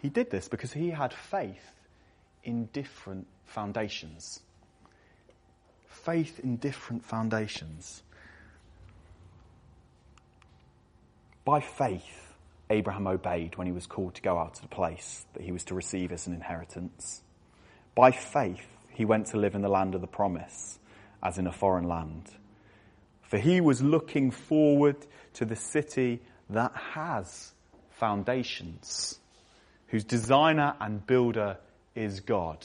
he 0.00 0.08
did 0.08 0.30
this 0.30 0.48
because 0.48 0.72
he 0.72 0.90
had 0.90 1.12
faith 1.12 1.72
in 2.42 2.66
different 2.66 3.26
foundations. 3.46 4.40
Faith 5.88 6.40
in 6.40 6.56
different 6.56 7.04
foundations. 7.04 8.02
By 11.44 11.60
faith, 11.60 12.34
Abraham 12.70 13.06
obeyed 13.06 13.56
when 13.56 13.66
he 13.66 13.72
was 13.72 13.86
called 13.86 14.14
to 14.14 14.22
go 14.22 14.38
out 14.38 14.54
to 14.54 14.62
the 14.62 14.68
place 14.68 15.24
that 15.34 15.42
he 15.42 15.52
was 15.52 15.64
to 15.64 15.74
receive 15.74 16.12
as 16.12 16.26
an 16.26 16.34
inheritance. 16.34 17.22
By 17.94 18.10
faith, 18.10 18.66
he 18.90 19.04
went 19.04 19.28
to 19.28 19.38
live 19.38 19.54
in 19.54 19.62
the 19.62 19.68
land 19.68 19.94
of 19.94 20.00
the 20.00 20.06
promise, 20.06 20.78
as 21.22 21.38
in 21.38 21.46
a 21.46 21.52
foreign 21.52 21.88
land. 21.88 22.30
For 23.22 23.38
he 23.38 23.60
was 23.60 23.82
looking 23.82 24.30
forward 24.30 24.96
to 25.34 25.44
the 25.44 25.56
city 25.56 26.20
that 26.50 26.72
has 26.74 27.53
foundations, 27.98 29.18
whose 29.88 30.04
designer 30.04 30.74
and 30.80 31.06
builder 31.06 31.58
is 31.94 32.20
God. 32.20 32.64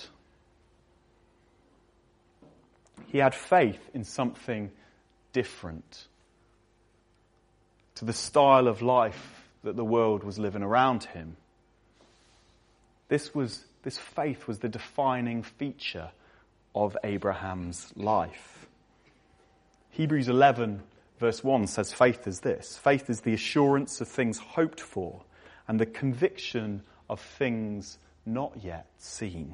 He 3.08 3.18
had 3.18 3.34
faith 3.34 3.80
in 3.94 4.04
something 4.04 4.72
different 5.34 6.08
to 7.96 8.06
the 8.06 8.14
style 8.14 8.68
of 8.68 8.82
life 8.82 9.44
that 9.64 9.76
the 9.76 9.84
world 9.84 10.24
was 10.24 10.40
living 10.40 10.64
around 10.64 11.04
him. 11.04 11.36
This 13.10 13.34
was, 13.34 13.64
this 13.84 13.98
faith 13.98 14.48
was 14.48 14.60
the 14.60 14.70
defining 14.70 15.44
feature 15.44 16.12
of 16.74 16.96
Abraham's 17.04 17.92
life. 17.96 18.68
Hebrews 19.90 20.30
11 20.30 20.82
verse 21.20 21.44
1 21.44 21.68
says 21.68 21.92
faith 21.94 22.28
is 22.28 22.40
this. 22.40 22.78
Faith 22.78 23.10
is 23.10 23.22
the 23.22 23.34
assurance 23.34 24.02
of 24.02 24.08
things 24.08 24.40
hoped 24.40 24.80
for 24.80 25.22
and 25.68 25.80
the 25.80 25.86
conviction 25.86 26.82
of 27.10 27.20
things 27.20 27.98
not 28.26 28.54
yet 28.64 28.88
seen. 28.98 29.54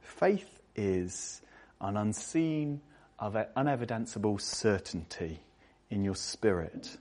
Faith 0.00 0.60
is 0.74 1.40
an 1.80 1.96
unseen, 1.96 2.80
unevidenceable 3.20 4.40
certainty 4.40 5.38
in 5.90 6.04
your 6.04 6.16
spirit 6.16 6.96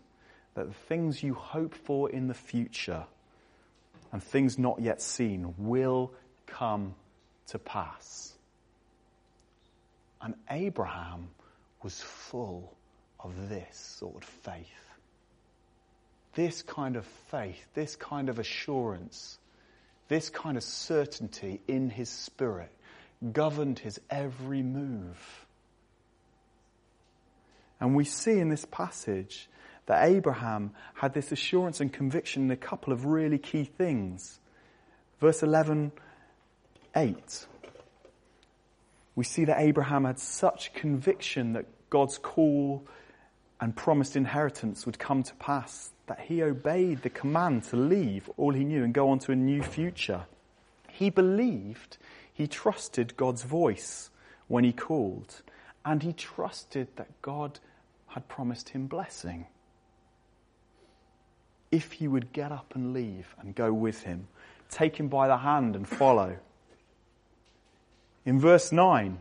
that 0.53 0.67
the 0.67 0.73
things 0.73 1.21
you 1.21 1.33
hope 1.33 1.73
for 1.73 2.09
in 2.09 2.27
the 2.27 2.33
future 2.33 3.05
and 4.11 4.23
things 4.23 4.57
not 4.57 4.79
yet 4.79 5.01
seen 5.01 5.53
will 5.57 6.13
come 6.45 6.95
to 7.47 7.59
pass. 7.59 8.33
And 10.21 10.35
Abraham 10.49 11.27
was 11.83 12.01
full 12.01 12.76
of 13.27 13.49
this 13.49 13.77
sort 13.77 14.15
of 14.15 14.23
faith. 14.23 14.65
This 16.33 16.61
kind 16.61 16.95
of 16.95 17.05
faith, 17.31 17.65
this 17.73 17.95
kind 17.95 18.29
of 18.29 18.39
assurance, 18.39 19.37
this 20.07 20.29
kind 20.29 20.57
of 20.57 20.63
certainty 20.63 21.61
in 21.67 21.89
his 21.89 22.09
spirit 22.09 22.71
governed 23.33 23.79
his 23.79 23.99
every 24.09 24.61
move. 24.61 25.45
And 27.79 27.95
we 27.95 28.05
see 28.05 28.39
in 28.39 28.49
this 28.49 28.65
passage 28.65 29.49
that 29.87 30.07
Abraham 30.07 30.71
had 30.93 31.13
this 31.13 31.31
assurance 31.31 31.79
and 31.79 31.91
conviction 31.91 32.43
in 32.43 32.51
a 32.51 32.57
couple 32.57 32.93
of 32.93 33.05
really 33.05 33.37
key 33.37 33.63
things. 33.63 34.39
Verse 35.19 35.41
11, 35.43 35.91
8. 36.95 37.47
We 39.15 39.23
see 39.23 39.45
that 39.45 39.59
Abraham 39.59 40.05
had 40.05 40.19
such 40.19 40.73
conviction 40.73 41.53
that 41.53 41.65
God's 41.89 42.17
call 42.17 42.83
and 43.59 43.75
promised 43.75 44.15
inheritance 44.15 44.85
would 44.85 44.99
come 44.99 45.23
to 45.23 45.33
pass, 45.35 45.91
that 46.07 46.21
he 46.21 46.41
obeyed 46.41 47.01
the 47.01 47.09
command 47.09 47.63
to 47.63 47.75
leave 47.75 48.29
all 48.37 48.53
he 48.53 48.63
knew 48.63 48.83
and 48.83 48.93
go 48.93 49.09
on 49.09 49.19
to 49.19 49.31
a 49.31 49.35
new 49.35 49.61
future. 49.61 50.25
He 50.89 51.09
believed, 51.09 51.97
he 52.33 52.47
trusted 52.47 53.17
God's 53.17 53.43
voice 53.43 54.09
when 54.47 54.63
he 54.63 54.71
called, 54.71 55.41
and 55.83 56.03
he 56.03 56.13
trusted 56.13 56.87
that 56.95 57.21
God 57.21 57.59
had 58.07 58.27
promised 58.27 58.69
him 58.69 58.87
blessing. 58.87 59.47
If 61.71 61.93
he 61.93 62.07
would 62.07 62.31
get 62.31 62.51
up 62.51 62.73
and 62.75 62.93
leave 62.93 63.35
and 63.39 63.53
go 63.53 63.73
with 63.73 64.03
him, 64.03 64.27
take 64.69 64.97
him 64.97 65.07
by 65.07 65.27
the 65.27 65.37
hand 65.37 65.75
and 65.75 65.87
follow. 65.87 66.37
In 68.25 68.39
verse 68.39 68.71
9, 68.71 69.19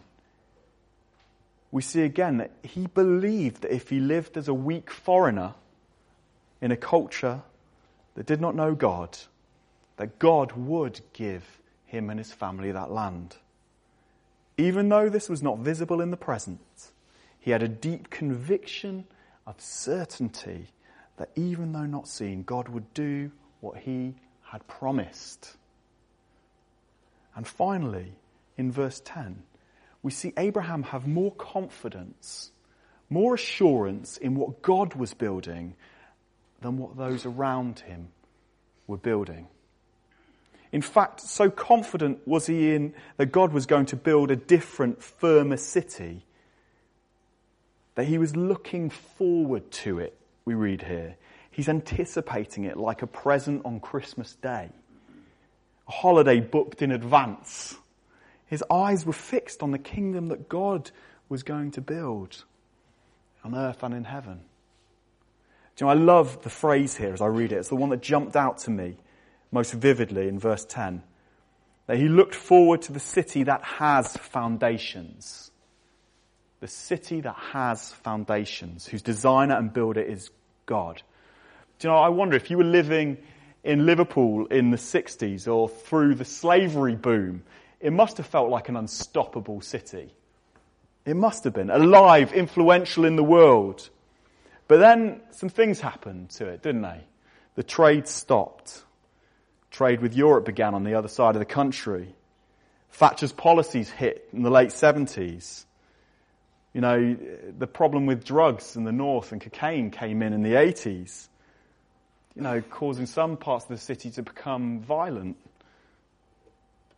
we 1.70 1.82
see 1.82 2.02
again 2.02 2.38
that 2.38 2.52
he 2.62 2.86
believed 2.86 3.62
that 3.62 3.74
if 3.74 3.90
he 3.90 4.00
lived 4.00 4.36
as 4.36 4.48
a 4.48 4.54
weak 4.54 4.90
foreigner 4.90 5.54
in 6.60 6.70
a 6.70 6.76
culture 6.76 7.42
that 8.14 8.26
did 8.26 8.40
not 8.40 8.54
know 8.54 8.74
God, 8.74 9.18
that 9.96 10.18
God 10.18 10.52
would 10.52 11.00
give 11.12 11.44
him 11.86 12.10
and 12.10 12.18
his 12.18 12.32
family 12.32 12.72
that 12.72 12.90
land. 12.90 13.36
Even 14.58 14.88
though 14.88 15.08
this 15.08 15.28
was 15.28 15.42
not 15.42 15.58
visible 15.58 16.00
in 16.00 16.10
the 16.10 16.16
present, 16.16 16.60
he 17.38 17.50
had 17.50 17.62
a 17.62 17.68
deep 17.68 18.10
conviction 18.10 19.04
of 19.46 19.60
certainty 19.60 20.68
that 21.16 21.30
even 21.36 21.72
though 21.72 21.86
not 21.86 22.08
seen, 22.08 22.42
God 22.42 22.68
would 22.68 22.92
do 22.94 23.30
what 23.60 23.78
he 23.78 24.14
had 24.42 24.66
promised. 24.66 25.56
And 27.34 27.46
finally, 27.46 28.12
in 28.56 28.72
verse 28.72 29.00
10, 29.04 29.42
we 30.06 30.12
see 30.12 30.32
Abraham 30.36 30.84
have 30.84 31.08
more 31.08 31.32
confidence, 31.32 32.52
more 33.10 33.34
assurance 33.34 34.16
in 34.16 34.36
what 34.36 34.62
God 34.62 34.94
was 34.94 35.12
building 35.14 35.74
than 36.60 36.78
what 36.78 36.96
those 36.96 37.26
around 37.26 37.80
him 37.80 38.06
were 38.86 38.98
building. 38.98 39.48
In 40.70 40.80
fact, 40.80 41.22
so 41.22 41.50
confident 41.50 42.20
was 42.24 42.46
he 42.46 42.72
in 42.72 42.94
that 43.16 43.32
God 43.32 43.52
was 43.52 43.66
going 43.66 43.86
to 43.86 43.96
build 43.96 44.30
a 44.30 44.36
different, 44.36 45.02
firmer 45.02 45.56
city 45.56 46.24
that 47.96 48.06
he 48.06 48.16
was 48.16 48.36
looking 48.36 48.90
forward 48.90 49.68
to 49.72 49.98
it, 49.98 50.16
we 50.44 50.54
read 50.54 50.82
here. 50.82 51.16
He's 51.50 51.68
anticipating 51.68 52.62
it 52.62 52.76
like 52.76 53.02
a 53.02 53.08
present 53.08 53.62
on 53.64 53.80
Christmas 53.80 54.36
Day, 54.36 54.68
a 55.88 55.90
holiday 55.90 56.38
booked 56.38 56.80
in 56.80 56.92
advance. 56.92 57.74
His 58.46 58.64
eyes 58.70 59.04
were 59.04 59.12
fixed 59.12 59.62
on 59.62 59.72
the 59.72 59.78
kingdom 59.78 60.28
that 60.28 60.48
God 60.48 60.90
was 61.28 61.42
going 61.42 61.72
to 61.72 61.80
build 61.80 62.44
on 63.44 63.54
earth 63.54 63.82
and 63.82 63.94
in 63.94 64.04
heaven. 64.04 64.40
Do 65.76 65.84
you 65.84 65.86
know, 65.86 66.00
I 66.00 66.02
love 66.02 66.42
the 66.42 66.50
phrase 66.50 66.96
here 66.96 67.12
as 67.12 67.20
I 67.20 67.26
read 67.26 67.52
it. 67.52 67.56
It's 67.56 67.68
the 67.68 67.76
one 67.76 67.90
that 67.90 68.00
jumped 68.00 68.34
out 68.34 68.58
to 68.58 68.70
me 68.70 68.96
most 69.52 69.72
vividly 69.72 70.28
in 70.28 70.38
verse 70.38 70.64
10. 70.64 71.02
That 71.86 71.98
he 71.98 72.08
looked 72.08 72.34
forward 72.34 72.82
to 72.82 72.92
the 72.92 73.00
city 73.00 73.44
that 73.44 73.62
has 73.62 74.16
foundations. 74.16 75.50
The 76.60 76.68
city 76.68 77.20
that 77.20 77.36
has 77.52 77.92
foundations, 77.92 78.86
whose 78.86 79.02
designer 79.02 79.56
and 79.56 79.72
builder 79.72 80.00
is 80.00 80.30
God. 80.64 81.02
Do 81.78 81.88
you 81.88 81.94
know, 81.94 82.00
I 82.00 82.08
wonder 82.08 82.36
if 82.36 82.50
you 82.50 82.56
were 82.56 82.64
living 82.64 83.18
in 83.62 83.84
Liverpool 83.84 84.46
in 84.46 84.70
the 84.70 84.76
60s 84.78 85.52
or 85.52 85.68
through 85.68 86.14
the 86.14 86.24
slavery 86.24 86.94
boom 86.94 87.42
it 87.86 87.92
must 87.92 88.16
have 88.16 88.26
felt 88.26 88.50
like 88.50 88.68
an 88.68 88.74
unstoppable 88.74 89.60
city. 89.60 90.12
It 91.04 91.14
must 91.14 91.44
have 91.44 91.52
been 91.52 91.70
alive, 91.70 92.32
influential 92.32 93.04
in 93.04 93.14
the 93.14 93.22
world. 93.22 93.88
But 94.66 94.78
then 94.78 95.20
some 95.30 95.50
things 95.50 95.80
happened 95.80 96.30
to 96.30 96.48
it, 96.48 96.64
didn't 96.64 96.82
they? 96.82 97.04
The 97.54 97.62
trade 97.62 98.08
stopped. 98.08 98.82
Trade 99.70 100.00
with 100.00 100.14
Europe 100.14 100.46
began 100.46 100.74
on 100.74 100.82
the 100.82 100.94
other 100.94 101.06
side 101.06 101.36
of 101.36 101.38
the 101.38 101.44
country. 101.44 102.12
Thatcher's 102.90 103.30
policies 103.30 103.88
hit 103.88 104.30
in 104.32 104.42
the 104.42 104.50
late 104.50 104.70
70s. 104.70 105.64
You 106.72 106.80
know, 106.80 107.16
the 107.56 107.68
problem 107.68 108.06
with 108.06 108.24
drugs 108.24 108.74
in 108.74 108.82
the 108.82 108.90
north 108.90 109.30
and 109.30 109.40
cocaine 109.40 109.92
came 109.92 110.22
in 110.22 110.32
in 110.32 110.42
the 110.42 110.54
80s. 110.54 111.28
You 112.34 112.42
know, 112.42 112.60
causing 112.62 113.06
some 113.06 113.36
parts 113.36 113.66
of 113.66 113.68
the 113.68 113.78
city 113.78 114.10
to 114.10 114.24
become 114.24 114.80
violent 114.80 115.36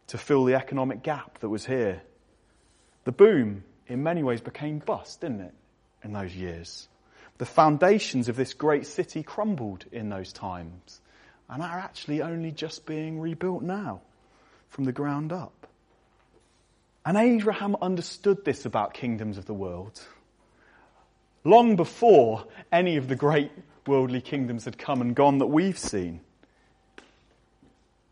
to 0.08 0.18
fill 0.18 0.44
the 0.44 0.54
economic 0.54 1.02
gap 1.02 1.38
that 1.38 1.48
was 1.48 1.64
here. 1.64 2.02
The 3.04 3.12
boom, 3.12 3.64
in 3.86 4.02
many 4.02 4.22
ways, 4.22 4.40
became 4.40 4.80
bust, 4.80 5.20
didn't 5.20 5.40
it, 5.40 5.54
in 6.02 6.12
those 6.12 6.34
years? 6.34 6.88
The 7.38 7.46
foundations 7.46 8.28
of 8.28 8.36
this 8.36 8.52
great 8.52 8.86
city 8.86 9.22
crumbled 9.22 9.84
in 9.92 10.08
those 10.08 10.32
times 10.32 11.00
and 11.48 11.62
are 11.62 11.78
actually 11.78 12.20
only 12.20 12.50
just 12.50 12.84
being 12.84 13.20
rebuilt 13.20 13.62
now 13.62 14.02
from 14.68 14.84
the 14.84 14.92
ground 14.92 15.32
up. 15.32 15.66
And 17.06 17.16
Abraham 17.16 17.76
understood 17.80 18.44
this 18.44 18.66
about 18.66 18.92
kingdoms 18.92 19.38
of 19.38 19.46
the 19.46 19.54
world. 19.54 20.04
Long 21.44 21.76
before 21.76 22.44
any 22.70 22.96
of 22.96 23.08
the 23.08 23.16
great 23.16 23.50
worldly 23.86 24.20
kingdoms 24.20 24.66
had 24.66 24.76
come 24.76 25.00
and 25.00 25.14
gone 25.14 25.38
that 25.38 25.46
we've 25.46 25.78
seen. 25.78 26.20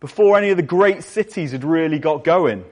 Before 0.01 0.37
any 0.37 0.51
of 0.51 0.57
the 0.57 0.63
great 0.63 1.03
cities 1.03 1.53
had 1.53 1.65
really 1.65 1.99
got 1.99 2.25
going. 2.25 2.65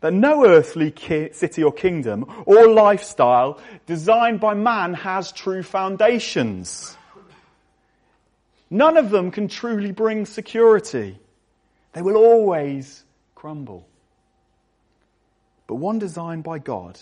That 0.00 0.12
no 0.12 0.46
earthly 0.46 0.90
ki- 0.90 1.32
city 1.32 1.62
or 1.62 1.72
kingdom 1.72 2.26
or 2.44 2.68
lifestyle 2.68 3.58
designed 3.86 4.40
by 4.40 4.54
man 4.54 4.94
has 4.94 5.32
true 5.32 5.62
foundations. 5.62 6.96
None 8.68 8.96
of 8.96 9.10
them 9.10 9.30
can 9.30 9.48
truly 9.48 9.92
bring 9.92 10.26
security. 10.26 11.18
They 11.92 12.02
will 12.02 12.16
always 12.16 13.04
crumble. 13.34 13.86
But 15.66 15.76
one 15.76 15.98
designed 15.98 16.44
by 16.44 16.58
God, 16.58 16.98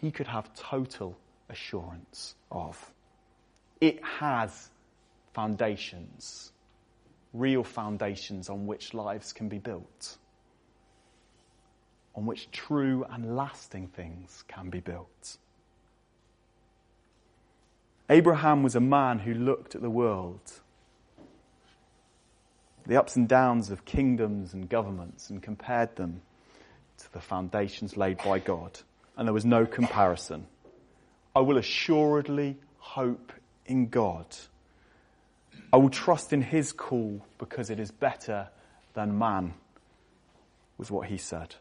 he 0.00 0.10
could 0.10 0.26
have 0.26 0.52
total 0.54 1.16
assurance 1.48 2.34
of. 2.50 2.92
It 3.80 4.02
has 4.04 4.70
foundations, 5.34 6.52
real 7.32 7.64
foundations 7.64 8.48
on 8.48 8.66
which 8.66 8.94
lives 8.94 9.32
can 9.32 9.48
be 9.48 9.58
built, 9.58 10.16
on 12.14 12.26
which 12.26 12.50
true 12.50 13.04
and 13.10 13.36
lasting 13.36 13.88
things 13.88 14.44
can 14.48 14.70
be 14.70 14.80
built. 14.80 15.38
Abraham 18.08 18.64
was 18.64 18.74
a 18.74 18.80
man 18.80 19.20
who 19.20 19.34
looked 19.34 19.76
at 19.76 19.82
the 19.82 19.90
world, 19.90 20.40
the 22.86 22.96
ups 22.96 23.14
and 23.14 23.28
downs 23.28 23.70
of 23.70 23.84
kingdoms 23.84 24.52
and 24.52 24.68
governments, 24.68 25.30
and 25.30 25.40
compared 25.40 25.94
them 25.94 26.20
to 26.98 27.12
the 27.12 27.20
foundations 27.20 27.96
laid 27.96 28.18
by 28.18 28.40
God. 28.40 28.80
And 29.16 29.28
there 29.28 29.32
was 29.32 29.44
no 29.44 29.64
comparison. 29.64 30.46
I 31.36 31.40
will 31.40 31.58
assuredly 31.58 32.56
hope 32.78 33.32
in 33.66 33.88
God. 33.88 34.26
I 35.72 35.76
will 35.76 35.90
trust 35.90 36.32
in 36.32 36.42
his 36.42 36.72
call 36.72 37.24
because 37.38 37.70
it 37.70 37.78
is 37.78 37.90
better 37.90 38.48
than 38.94 39.18
man, 39.18 39.54
was 40.78 40.90
what 40.90 41.08
he 41.08 41.16
said. 41.16 41.54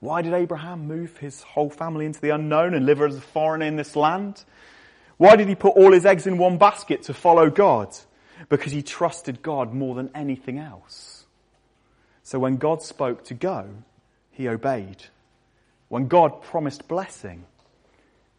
Why 0.00 0.22
did 0.22 0.34
Abraham 0.34 0.88
move 0.88 1.18
his 1.18 1.42
whole 1.42 1.70
family 1.70 2.06
into 2.06 2.20
the 2.20 2.30
unknown 2.30 2.74
and 2.74 2.84
live 2.84 3.00
as 3.00 3.16
a 3.16 3.20
foreigner 3.20 3.66
in 3.66 3.76
this 3.76 3.94
land? 3.94 4.44
Why 5.16 5.36
did 5.36 5.48
he 5.48 5.54
put 5.54 5.76
all 5.76 5.92
his 5.92 6.04
eggs 6.04 6.26
in 6.26 6.38
one 6.38 6.58
basket 6.58 7.04
to 7.04 7.14
follow 7.14 7.48
God? 7.48 7.96
Because 8.48 8.72
he 8.72 8.82
trusted 8.82 9.42
God 9.42 9.72
more 9.72 9.94
than 9.94 10.10
anything 10.12 10.58
else. 10.58 11.26
So 12.24 12.40
when 12.40 12.56
God 12.56 12.82
spoke 12.82 13.22
to 13.26 13.34
go, 13.34 13.68
he 14.32 14.48
obeyed. 14.48 15.04
When 15.88 16.08
God 16.08 16.42
promised 16.42 16.88
blessing, 16.88 17.44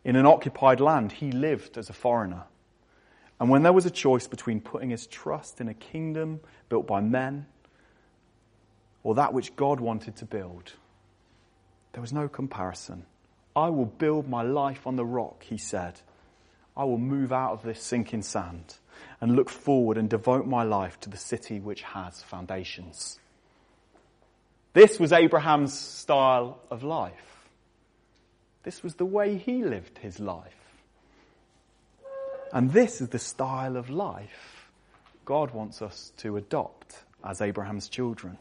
in 0.03 0.17
an 0.17 0.25
occupied 0.25 0.81
land, 0.81 1.13
he 1.13 1.31
lived 1.31 1.77
as 1.77 1.89
a 1.89 1.93
foreigner. 1.93 2.43
And 3.39 3.49
when 3.49 3.63
there 3.63 3.73
was 3.73 3.85
a 3.85 3.91
choice 3.91 4.27
between 4.27 4.61
putting 4.61 4.89
his 4.89 5.07
trust 5.07 5.59
in 5.59 5.67
a 5.67 5.73
kingdom 5.73 6.39
built 6.69 6.87
by 6.87 7.01
men 7.01 7.45
or 9.03 9.15
that 9.15 9.33
which 9.33 9.55
God 9.55 9.79
wanted 9.79 10.15
to 10.17 10.25
build, 10.25 10.73
there 11.91 12.01
was 12.01 12.13
no 12.13 12.27
comparison. 12.27 13.05
I 13.55 13.69
will 13.69 13.85
build 13.85 14.29
my 14.29 14.41
life 14.41 14.87
on 14.87 14.95
the 14.95 15.05
rock, 15.05 15.43
he 15.43 15.57
said. 15.57 15.99
I 16.75 16.85
will 16.85 16.97
move 16.97 17.31
out 17.31 17.51
of 17.51 17.63
this 17.63 17.81
sinking 17.81 18.23
sand 18.23 18.75
and 19.21 19.35
look 19.35 19.49
forward 19.49 19.97
and 19.97 20.09
devote 20.09 20.47
my 20.47 20.63
life 20.63 20.99
to 21.01 21.09
the 21.09 21.17
city 21.17 21.59
which 21.59 21.83
has 21.83 22.21
foundations. 22.23 23.19
This 24.73 24.99
was 24.99 25.13
Abraham's 25.13 25.77
style 25.77 26.59
of 26.71 26.83
life. 26.83 27.47
This 28.63 28.81
was 28.81 28.95
the 28.95 29.05
way 29.05 29.37
he 29.37 29.63
lived 29.63 29.99
his 29.99 30.19
life. 30.19 30.62
And 32.53 32.71
this 32.71 33.01
is 33.01 33.09
the 33.09 33.19
style 33.19 33.75
of 33.75 33.89
life 33.89 34.69
God 35.25 35.51
wants 35.51 35.81
us 35.81 36.13
to 36.17 36.37
adopt 36.37 36.95
as 37.23 37.41
Abraham's 37.41 37.89
children. 37.89 38.37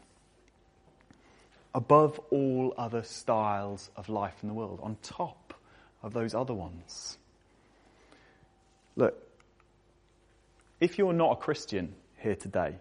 Above 1.73 2.19
all 2.29 2.75
other 2.77 3.01
styles 3.01 3.89
of 3.95 4.09
life 4.09 4.35
in 4.43 4.49
the 4.49 4.53
world, 4.53 4.79
on 4.83 4.97
top 5.01 5.55
of 6.03 6.13
those 6.13 6.35
other 6.35 6.53
ones. 6.53 7.17
Look, 8.95 9.15
if 10.79 10.99
you're 10.99 11.13
not 11.13 11.31
a 11.31 11.35
Christian 11.37 11.95
here 12.17 12.35
today, 12.35 12.75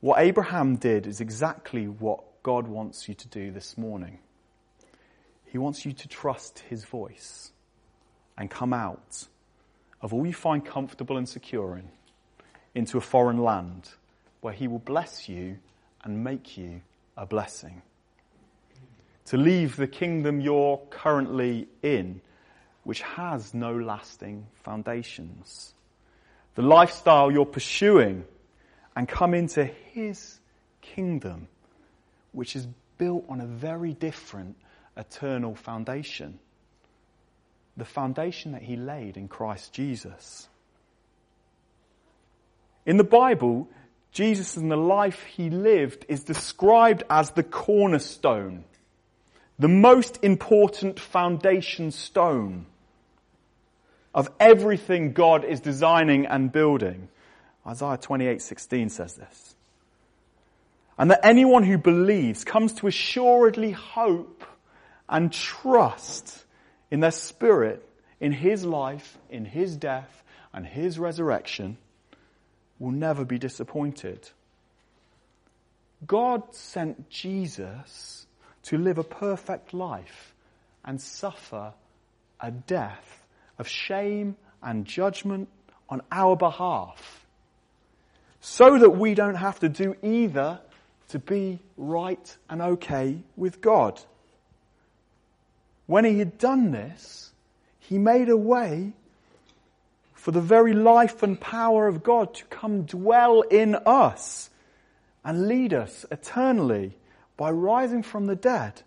what 0.00 0.18
Abraham 0.18 0.76
did 0.76 1.06
is 1.06 1.22
exactly 1.22 1.86
what 1.86 2.42
God 2.42 2.68
wants 2.68 3.08
you 3.08 3.14
to 3.14 3.28
do 3.28 3.50
this 3.50 3.78
morning. 3.78 4.18
He 5.46 5.56
wants 5.56 5.86
you 5.86 5.92
to 5.94 6.08
trust 6.08 6.58
his 6.68 6.84
voice 6.84 7.52
and 8.36 8.50
come 8.50 8.74
out 8.74 9.28
of 10.00 10.14
all 10.14 10.26
you 10.26 10.34
find 10.34 10.64
comfortable 10.64 11.16
and 11.16 11.28
secure 11.28 11.76
in 11.76 11.88
into 12.74 12.98
a 12.98 13.00
foreign 13.00 13.38
land 13.38 13.88
where 14.40 14.52
he 14.52 14.68
will 14.68 14.78
bless 14.78 15.28
you 15.28 15.58
and 16.04 16.22
make 16.22 16.56
you 16.56 16.80
a 17.16 17.26
blessing. 17.26 17.82
To 19.26 19.36
leave 19.36 19.76
the 19.76 19.86
kingdom 19.86 20.40
you're 20.40 20.80
currently 20.90 21.68
in, 21.82 22.20
which 22.84 23.02
has 23.02 23.52
no 23.52 23.76
lasting 23.76 24.46
foundations. 24.62 25.74
The 26.54 26.62
lifestyle 26.62 27.30
you're 27.30 27.44
pursuing 27.44 28.24
and 28.96 29.08
come 29.08 29.34
into 29.34 29.64
his 29.64 30.38
kingdom, 30.80 31.48
which 32.32 32.56
is 32.56 32.66
built 32.96 33.24
on 33.28 33.40
a 33.40 33.46
very 33.46 33.92
different 33.92 34.56
eternal 34.96 35.54
foundation. 35.54 36.38
The 37.78 37.84
foundation 37.84 38.52
that 38.52 38.62
he 38.62 38.76
laid 38.76 39.16
in 39.16 39.28
Christ 39.28 39.72
Jesus. 39.72 40.48
In 42.84 42.96
the 42.96 43.04
Bible, 43.04 43.68
Jesus 44.10 44.56
and 44.56 44.68
the 44.68 44.76
life 44.76 45.22
he 45.22 45.48
lived 45.48 46.04
is 46.08 46.24
described 46.24 47.04
as 47.08 47.30
the 47.30 47.44
cornerstone, 47.44 48.64
the 49.60 49.68
most 49.68 50.18
important 50.22 50.98
foundation 50.98 51.92
stone 51.92 52.66
of 54.12 54.28
everything 54.40 55.12
God 55.12 55.44
is 55.44 55.60
designing 55.60 56.26
and 56.26 56.50
building. 56.50 57.08
Isaiah 57.64 57.96
28:16 57.96 58.90
says 58.90 59.14
this. 59.14 59.54
And 60.98 61.12
that 61.12 61.24
anyone 61.24 61.62
who 61.62 61.78
believes 61.78 62.42
comes 62.42 62.72
to 62.74 62.88
assuredly 62.88 63.70
hope 63.70 64.44
and 65.08 65.32
trust 65.32 66.44
in 66.90 67.00
their 67.00 67.10
spirit, 67.10 67.86
in 68.20 68.32
his 68.32 68.64
life, 68.64 69.18
in 69.30 69.44
his 69.44 69.76
death, 69.76 70.22
and 70.52 70.66
his 70.66 70.98
resurrection, 70.98 71.76
will 72.78 72.90
never 72.92 73.24
be 73.24 73.38
disappointed. 73.38 74.28
God 76.06 76.54
sent 76.54 77.10
Jesus 77.10 78.26
to 78.64 78.78
live 78.78 78.98
a 78.98 79.04
perfect 79.04 79.74
life 79.74 80.34
and 80.84 81.00
suffer 81.00 81.72
a 82.40 82.50
death 82.50 83.24
of 83.58 83.66
shame 83.66 84.36
and 84.62 84.84
judgment 84.84 85.48
on 85.88 86.02
our 86.12 86.36
behalf 86.36 87.26
so 88.40 88.78
that 88.78 88.90
we 88.90 89.14
don't 89.14 89.34
have 89.34 89.58
to 89.60 89.68
do 89.68 89.94
either 90.02 90.60
to 91.08 91.18
be 91.18 91.58
right 91.76 92.36
and 92.48 92.62
okay 92.62 93.18
with 93.36 93.60
God. 93.60 94.00
When 95.88 96.04
he 96.04 96.18
had 96.18 96.36
done 96.36 96.70
this, 96.70 97.32
he 97.78 97.96
made 97.96 98.28
a 98.28 98.36
way 98.36 98.92
for 100.12 100.32
the 100.32 100.40
very 100.42 100.74
life 100.74 101.22
and 101.22 101.40
power 101.40 101.88
of 101.88 102.02
God 102.02 102.34
to 102.34 102.44
come 102.44 102.82
dwell 102.82 103.40
in 103.40 103.74
us 103.74 104.50
and 105.24 105.48
lead 105.48 105.72
us 105.72 106.04
eternally 106.10 106.94
by 107.38 107.50
rising 107.50 108.02
from 108.02 108.26
the 108.26 108.36
dead 108.36 108.82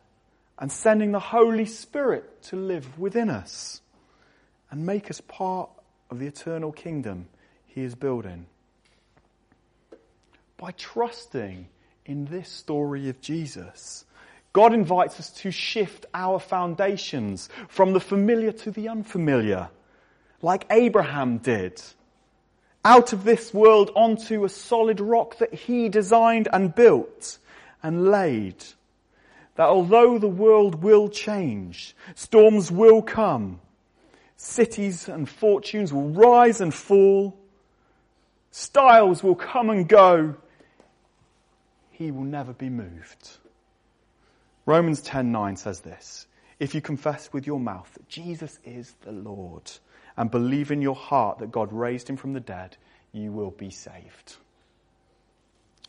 and 0.59 0.71
sending 0.71 1.11
the 1.11 1.19
Holy 1.19 1.65
Spirit 1.65 2.43
to 2.43 2.55
live 2.55 2.99
within 2.99 3.31
us 3.31 3.81
and 4.69 4.85
make 4.85 5.09
us 5.09 5.21
part 5.21 5.71
of 6.11 6.19
the 6.19 6.27
eternal 6.27 6.71
kingdom 6.71 7.29
he 7.65 7.81
is 7.81 7.95
building. 7.95 8.45
By 10.55 10.69
trusting 10.73 11.67
in 12.05 12.25
this 12.25 12.49
story 12.49 13.09
of 13.09 13.21
Jesus, 13.21 14.05
God 14.53 14.73
invites 14.73 15.19
us 15.19 15.29
to 15.41 15.51
shift 15.51 16.05
our 16.13 16.39
foundations 16.39 17.47
from 17.69 17.93
the 17.93 18.01
familiar 18.01 18.51
to 18.51 18.71
the 18.71 18.89
unfamiliar, 18.89 19.69
like 20.41 20.65
Abraham 20.69 21.37
did. 21.37 21.81
Out 22.83 23.13
of 23.13 23.23
this 23.23 23.53
world 23.53 23.91
onto 23.95 24.43
a 24.43 24.49
solid 24.49 24.99
rock 24.99 25.37
that 25.37 25.53
he 25.53 25.87
designed 25.87 26.49
and 26.51 26.75
built 26.75 27.37
and 27.81 28.09
laid. 28.09 28.55
That 29.55 29.67
although 29.67 30.17
the 30.17 30.27
world 30.27 30.83
will 30.83 31.07
change, 31.07 31.95
storms 32.15 32.71
will 32.71 33.01
come, 33.01 33.61
cities 34.35 35.07
and 35.07 35.29
fortunes 35.29 35.93
will 35.93 36.09
rise 36.09 36.59
and 36.59 36.73
fall, 36.73 37.37
styles 38.49 39.23
will 39.23 39.35
come 39.35 39.69
and 39.69 39.87
go, 39.87 40.35
he 41.91 42.11
will 42.11 42.23
never 42.23 42.51
be 42.51 42.69
moved 42.69 43.37
Romans 44.65 45.01
10:9 45.01 45.57
says 45.57 45.81
this, 45.81 46.27
if 46.59 46.75
you 46.75 46.81
confess 46.81 47.33
with 47.33 47.47
your 47.47 47.59
mouth 47.59 47.91
that 47.93 48.07
Jesus 48.07 48.59
is 48.63 48.93
the 49.01 49.11
Lord 49.11 49.71
and 50.15 50.29
believe 50.29 50.71
in 50.71 50.81
your 50.81 50.95
heart 50.95 51.39
that 51.39 51.51
God 51.51 51.73
raised 51.73 52.07
him 52.07 52.17
from 52.17 52.33
the 52.33 52.39
dead, 52.39 52.77
you 53.11 53.31
will 53.31 53.51
be 53.51 53.71
saved. 53.71 54.35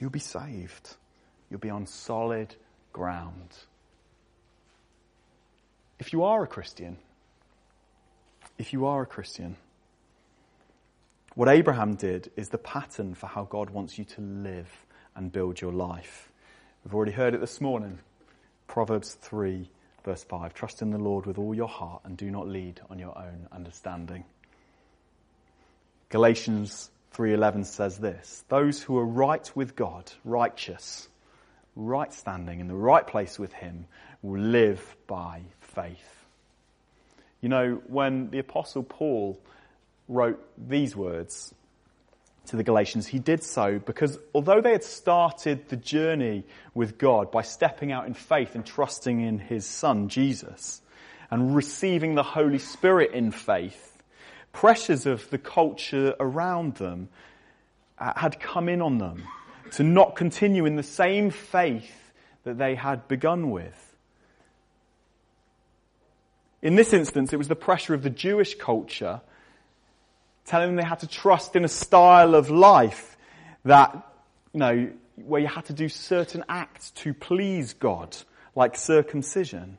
You'll 0.00 0.10
be 0.10 0.18
saved. 0.18 0.96
You'll 1.50 1.60
be 1.60 1.70
on 1.70 1.86
solid 1.86 2.56
ground. 2.92 3.50
If 5.98 6.12
you 6.12 6.24
are 6.24 6.42
a 6.42 6.46
Christian, 6.46 6.96
if 8.58 8.72
you 8.72 8.86
are 8.86 9.02
a 9.02 9.06
Christian, 9.06 9.56
what 11.34 11.48
Abraham 11.48 11.94
did 11.94 12.30
is 12.36 12.48
the 12.48 12.58
pattern 12.58 13.14
for 13.14 13.26
how 13.26 13.44
God 13.44 13.70
wants 13.70 13.98
you 13.98 14.04
to 14.06 14.20
live 14.20 14.70
and 15.14 15.30
build 15.30 15.60
your 15.60 15.72
life. 15.72 16.30
We've 16.84 16.94
already 16.94 17.12
heard 17.12 17.34
it 17.34 17.40
this 17.40 17.60
morning. 17.60 17.98
Proverbs 18.66 19.14
3 19.14 19.68
verse 20.04 20.24
5. 20.24 20.54
Trust 20.54 20.82
in 20.82 20.90
the 20.90 20.98
Lord 20.98 21.26
with 21.26 21.38
all 21.38 21.54
your 21.54 21.68
heart 21.68 22.02
and 22.04 22.16
do 22.16 22.30
not 22.30 22.48
lead 22.48 22.80
on 22.90 22.98
your 22.98 23.16
own 23.16 23.46
understanding. 23.52 24.24
Galatians 26.08 26.90
3:11 27.14 27.66
says 27.66 27.98
this, 27.98 28.44
those 28.48 28.82
who 28.82 28.98
are 28.98 29.04
right 29.04 29.50
with 29.54 29.76
God, 29.76 30.10
righteous, 30.24 31.08
right 31.76 32.12
standing 32.12 32.60
in 32.60 32.68
the 32.68 32.74
right 32.74 33.06
place 33.06 33.38
with 33.38 33.52
him 33.52 33.86
will 34.22 34.40
live 34.40 34.96
by 35.06 35.42
faith. 35.60 36.24
You 37.40 37.48
know, 37.48 37.82
when 37.86 38.30
the 38.30 38.38
apostle 38.38 38.82
Paul 38.82 39.38
wrote 40.08 40.42
these 40.56 40.94
words 40.96 41.54
to 42.46 42.56
the 42.56 42.64
Galatians, 42.64 43.06
he 43.06 43.18
did 43.18 43.42
so 43.42 43.78
because 43.78 44.18
although 44.34 44.60
they 44.60 44.72
had 44.72 44.84
started 44.84 45.68
the 45.68 45.76
journey 45.76 46.44
with 46.74 46.98
God 46.98 47.30
by 47.30 47.42
stepping 47.42 47.92
out 47.92 48.06
in 48.06 48.14
faith 48.14 48.54
and 48.54 48.66
trusting 48.66 49.20
in 49.20 49.38
his 49.38 49.64
son, 49.64 50.08
Jesus, 50.08 50.80
and 51.30 51.54
receiving 51.54 52.14
the 52.14 52.22
Holy 52.22 52.58
Spirit 52.58 53.12
in 53.12 53.30
faith, 53.30 53.96
pressures 54.52 55.06
of 55.06 55.28
the 55.30 55.38
culture 55.38 56.14
around 56.20 56.76
them 56.76 57.08
uh, 57.98 58.12
had 58.16 58.40
come 58.40 58.68
in 58.68 58.82
on 58.82 58.98
them 58.98 59.22
to 59.72 59.82
not 59.82 60.16
continue 60.16 60.66
in 60.66 60.76
the 60.76 60.82
same 60.82 61.30
faith 61.30 62.12
that 62.44 62.58
they 62.58 62.74
had 62.74 63.08
begun 63.08 63.50
with. 63.50 63.96
In 66.60 66.76
this 66.76 66.92
instance, 66.92 67.32
it 67.32 67.36
was 67.36 67.48
the 67.48 67.56
pressure 67.56 67.94
of 67.94 68.02
the 68.02 68.10
Jewish 68.10 68.54
culture 68.54 69.20
telling 70.44 70.68
them 70.68 70.76
they 70.76 70.88
had 70.88 71.00
to 71.00 71.06
trust 71.06 71.56
in 71.56 71.64
a 71.64 71.68
style 71.68 72.34
of 72.34 72.50
life 72.50 73.16
that, 73.64 73.94
you 74.52 74.60
know, 74.60 74.90
where 75.16 75.40
you 75.40 75.46
had 75.46 75.66
to 75.66 75.72
do 75.72 75.88
certain 75.88 76.44
acts 76.48 76.90
to 76.90 77.14
please 77.14 77.74
God, 77.74 78.16
like 78.56 78.76
circumcision. 78.76 79.78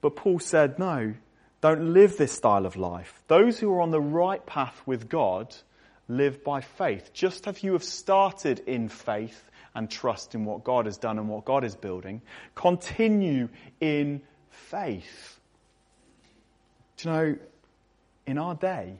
But 0.00 0.16
Paul 0.16 0.38
said, 0.38 0.78
no, 0.78 1.14
don't 1.60 1.92
live 1.92 2.16
this 2.16 2.32
style 2.32 2.64
of 2.64 2.76
life. 2.76 3.22
Those 3.28 3.58
who 3.58 3.72
are 3.72 3.80
on 3.80 3.90
the 3.90 4.00
right 4.00 4.44
path 4.46 4.80
with 4.86 5.08
God 5.08 5.54
live 6.08 6.44
by 6.44 6.60
faith. 6.60 7.12
Just 7.12 7.48
as 7.48 7.62
you 7.62 7.72
have 7.72 7.84
started 7.84 8.60
in 8.66 8.88
faith 8.88 9.50
and 9.74 9.90
trust 9.90 10.34
in 10.34 10.44
what 10.44 10.64
God 10.64 10.86
has 10.86 10.96
done 10.96 11.18
and 11.18 11.28
what 11.28 11.44
God 11.44 11.64
is 11.64 11.74
building, 11.74 12.22
continue 12.54 13.48
in 13.80 14.22
faith. 14.50 15.40
Do 16.96 17.08
you 17.08 17.14
know, 17.14 17.36
in 18.26 18.38
our 18.38 18.54
day, 18.54 18.98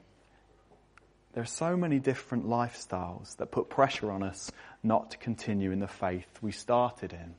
there 1.33 1.43
are 1.43 1.45
so 1.45 1.77
many 1.77 1.99
different 1.99 2.47
lifestyles 2.47 3.35
that 3.37 3.51
put 3.51 3.69
pressure 3.69 4.09
on 4.09 4.23
us 4.23 4.51
not 4.81 5.11
to 5.11 5.17
continue 5.17 5.71
in 5.71 5.79
the 5.79 5.87
faith 5.87 6.27
we 6.41 6.51
started 6.51 7.13
in. 7.13 7.35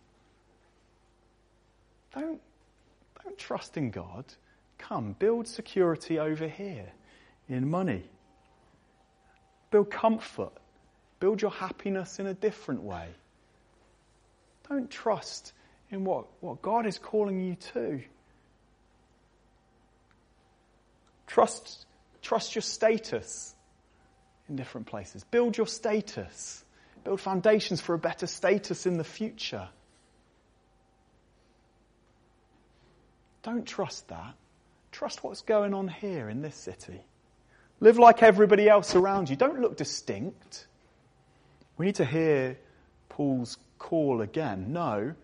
Don't, 2.15 2.41
don't 3.25 3.39
trust 3.39 3.77
in 3.77 3.91
God. 3.91 4.25
Come, 4.79 5.17
build 5.19 5.49
security 5.49 6.19
over 6.19 6.47
here 6.47 6.93
in 7.49 7.69
money. 7.69 8.05
Build 9.71 9.91
comfort. 9.91 10.53
Build 11.21 11.43
your 11.43 11.51
happiness 11.51 12.21
in 12.21 12.27
a 12.27 12.35
different 12.35 12.83
way. 12.83 13.09
Don't 14.69 14.91
trust 14.91 15.53
in 15.91 16.05
what, 16.05 16.27
what 16.41 16.63
God 16.63 16.87
is 16.87 16.99
calling 16.99 17.41
you 17.41 17.57
to. 17.73 18.01
Trust, 21.29 21.87
trust 22.23 22.55
your 22.55 22.63
status 22.63 23.55
in 24.49 24.57
different 24.57 24.87
places. 24.89 25.23
Build 25.25 25.57
your 25.57 25.67
status. 25.67 26.65
Build 27.05 27.21
foundations 27.21 27.81
for 27.81 27.95
a 27.95 27.99
better 27.99 28.27
status 28.27 28.87
in 28.87 28.97
the 28.97 29.05
future. 29.05 29.69
Don't 33.43 33.67
trust 33.67 34.09
that. 34.09 34.35
Trust 34.91 35.23
what's 35.23 35.43
going 35.43 35.75
on 35.75 35.87
here 35.87 36.29
in 36.29 36.43
this 36.43 36.57
city. 36.57 37.01
Live 37.81 37.99
like 37.99 38.23
everybody 38.23 38.69
else 38.69 38.97
around 38.97 39.31
you. 39.31 39.37
Don't 39.37 39.61
look 39.61 39.77
distinct. 39.77 40.67
We 41.77 41.87
need 41.87 41.97
to 41.97 42.05
hear 42.05 42.59
Paul's 43.09 43.59
call 43.79 44.23
again. 44.23 44.73
No. 44.73 45.15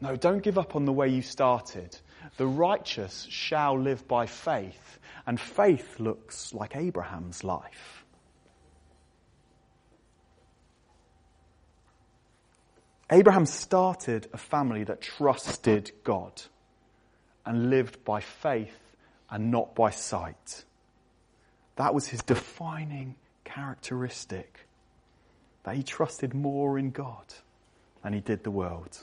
No, 0.00 0.16
don't 0.16 0.42
give 0.42 0.58
up 0.58 0.76
on 0.76 0.84
the 0.84 0.92
way 0.92 1.08
you 1.08 1.22
started. 1.22 1.96
The 2.36 2.46
righteous 2.46 3.26
shall 3.30 3.78
live 3.78 4.06
by 4.06 4.26
faith, 4.26 4.98
and 5.26 5.40
faith 5.40 5.98
looks 5.98 6.52
like 6.52 6.76
Abraham's 6.76 7.44
life. 7.44 8.04
Abraham 13.10 13.46
started 13.46 14.28
a 14.32 14.38
family 14.38 14.82
that 14.84 15.00
trusted 15.00 15.92
God 16.02 16.42
and 17.44 17.70
lived 17.70 18.04
by 18.04 18.20
faith 18.20 18.76
and 19.30 19.50
not 19.50 19.74
by 19.76 19.90
sight. 19.90 20.64
That 21.76 21.94
was 21.94 22.08
his 22.08 22.22
defining 22.22 23.14
characteristic. 23.44 24.66
That 25.62 25.76
he 25.76 25.82
trusted 25.84 26.34
more 26.34 26.78
in 26.78 26.90
God 26.90 27.34
than 28.02 28.12
he 28.12 28.20
did 28.20 28.42
the 28.42 28.50
world 28.50 28.98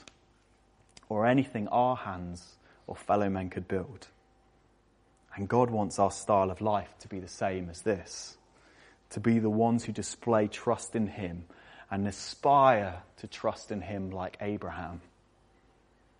or 1.08 1.26
anything 1.26 1.68
our 1.68 1.96
hands 1.96 2.56
or 2.86 2.96
fellow 2.96 3.28
men 3.28 3.50
could 3.50 3.68
build. 3.68 4.08
And 5.36 5.48
God 5.48 5.70
wants 5.70 5.98
our 5.98 6.10
style 6.10 6.50
of 6.50 6.60
life 6.60 6.94
to 7.00 7.08
be 7.08 7.18
the 7.18 7.28
same 7.28 7.68
as 7.68 7.82
this 7.82 8.36
to 9.14 9.20
be 9.20 9.38
the 9.38 9.50
ones 9.50 9.84
who 9.84 9.92
display 9.92 10.48
trust 10.48 10.96
in 10.96 11.06
Him 11.06 11.44
and 11.88 12.08
aspire 12.08 13.02
to 13.18 13.28
trust 13.28 13.70
in 13.70 13.80
Him 13.80 14.10
like 14.10 14.36
Abraham 14.40 15.00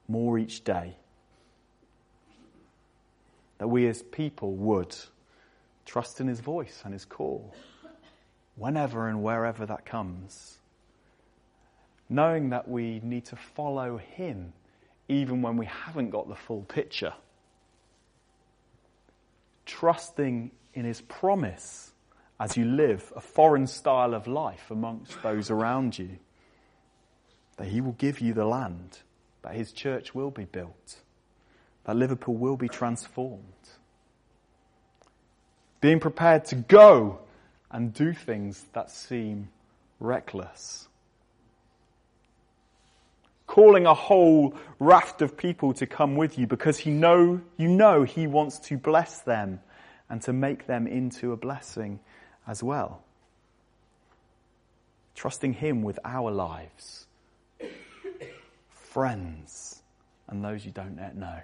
more 0.07 0.38
each 0.38 0.62
day. 0.62 0.96
That 3.59 3.66
we 3.66 3.88
as 3.88 4.00
people 4.00 4.55
would 4.55 4.94
trust 5.85 6.20
in 6.20 6.29
His 6.29 6.38
voice 6.38 6.83
and 6.85 6.92
His 6.92 7.05
call 7.05 7.53
whenever 8.55 9.09
and 9.09 9.24
wherever 9.24 9.66
that 9.66 9.85
comes. 9.85 10.59
Knowing 12.09 12.50
that 12.50 12.68
we 12.68 13.00
need 13.03 13.24
to 13.24 13.37
follow 13.37 13.96
Him 13.96 14.53
even 15.09 15.43
when 15.43 15.57
we 15.57 15.67
haven't 15.67 16.11
got 16.11 16.29
the 16.29 16.35
full 16.35 16.62
picture. 16.62 17.12
Trusting 19.67 20.51
in 20.75 20.85
His 20.85 21.01
promise 21.03 21.93
as 22.40 22.57
you 22.57 22.64
live 22.64 23.12
a 23.14 23.21
foreign 23.21 23.67
style 23.67 24.14
of 24.14 24.27
life 24.27 24.71
amongst 24.71 25.23
those 25.23 25.51
around 25.51 25.99
you. 25.99 26.19
That 27.57 27.69
He 27.69 27.81
will 27.81 27.93
give 27.93 28.21
you 28.21 28.33
the 28.35 28.45
land, 28.45 28.99
that 29.43 29.55
His 29.55 29.73
church 29.73 30.14
will 30.14 30.31
be 30.31 30.45
built, 30.45 31.01
that 31.85 31.97
Liverpool 31.97 32.35
will 32.35 32.57
be 32.57 32.69
transformed. 32.69 33.43
Being 35.81 36.01
prepared 36.01 36.47
to 36.47 36.57
go 36.57 37.21
and 37.71 37.93
do 37.93 38.12
things 38.12 38.64
that 38.73 38.90
seem 38.90 39.49
reckless 40.01 40.88
calling 43.46 43.87
a 43.87 43.94
whole 43.94 44.54
raft 44.78 45.22
of 45.22 45.37
people 45.37 45.74
to 45.74 45.87
come 45.87 46.16
with 46.16 46.38
you 46.38 46.46
because 46.46 46.78
he 46.78 46.90
know, 46.90 47.40
you 47.57 47.68
know 47.68 48.02
he 48.02 48.26
wants 48.26 48.59
to 48.59 48.76
bless 48.76 49.20
them 49.20 49.61
and 50.09 50.22
to 50.22 50.33
make 50.33 50.66
them 50.66 50.87
into 50.87 51.33
a 51.33 51.37
blessing 51.37 52.00
as 52.46 52.62
well. 52.62 53.02
Trusting 55.14 55.54
him 55.54 55.83
with 55.83 55.98
our 56.04 56.30
lives, 56.30 57.07
friends, 58.68 59.83
and 60.28 60.44
those 60.44 60.64
you 60.64 60.72
don't 60.72 60.96
yet 60.96 61.16
know. 61.16 61.40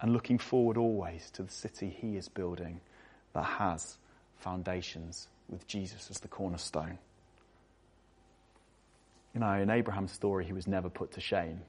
And 0.00 0.12
looking 0.12 0.38
forward 0.38 0.76
always 0.76 1.30
to 1.32 1.42
the 1.42 1.50
city 1.50 1.88
he 1.88 2.16
is 2.16 2.28
building 2.28 2.80
that 3.32 3.44
has 3.44 3.96
foundations 4.36 5.28
with 5.48 5.66
Jesus 5.66 6.10
as 6.10 6.18
the 6.18 6.28
cornerstone. 6.28 6.98
You 9.34 9.40
know, 9.40 9.52
in 9.52 9.70
Abraham's 9.70 10.12
story, 10.12 10.44
he 10.44 10.52
was 10.52 10.66
never 10.66 10.90
put 10.90 11.12
to 11.12 11.20
shame. 11.20 11.62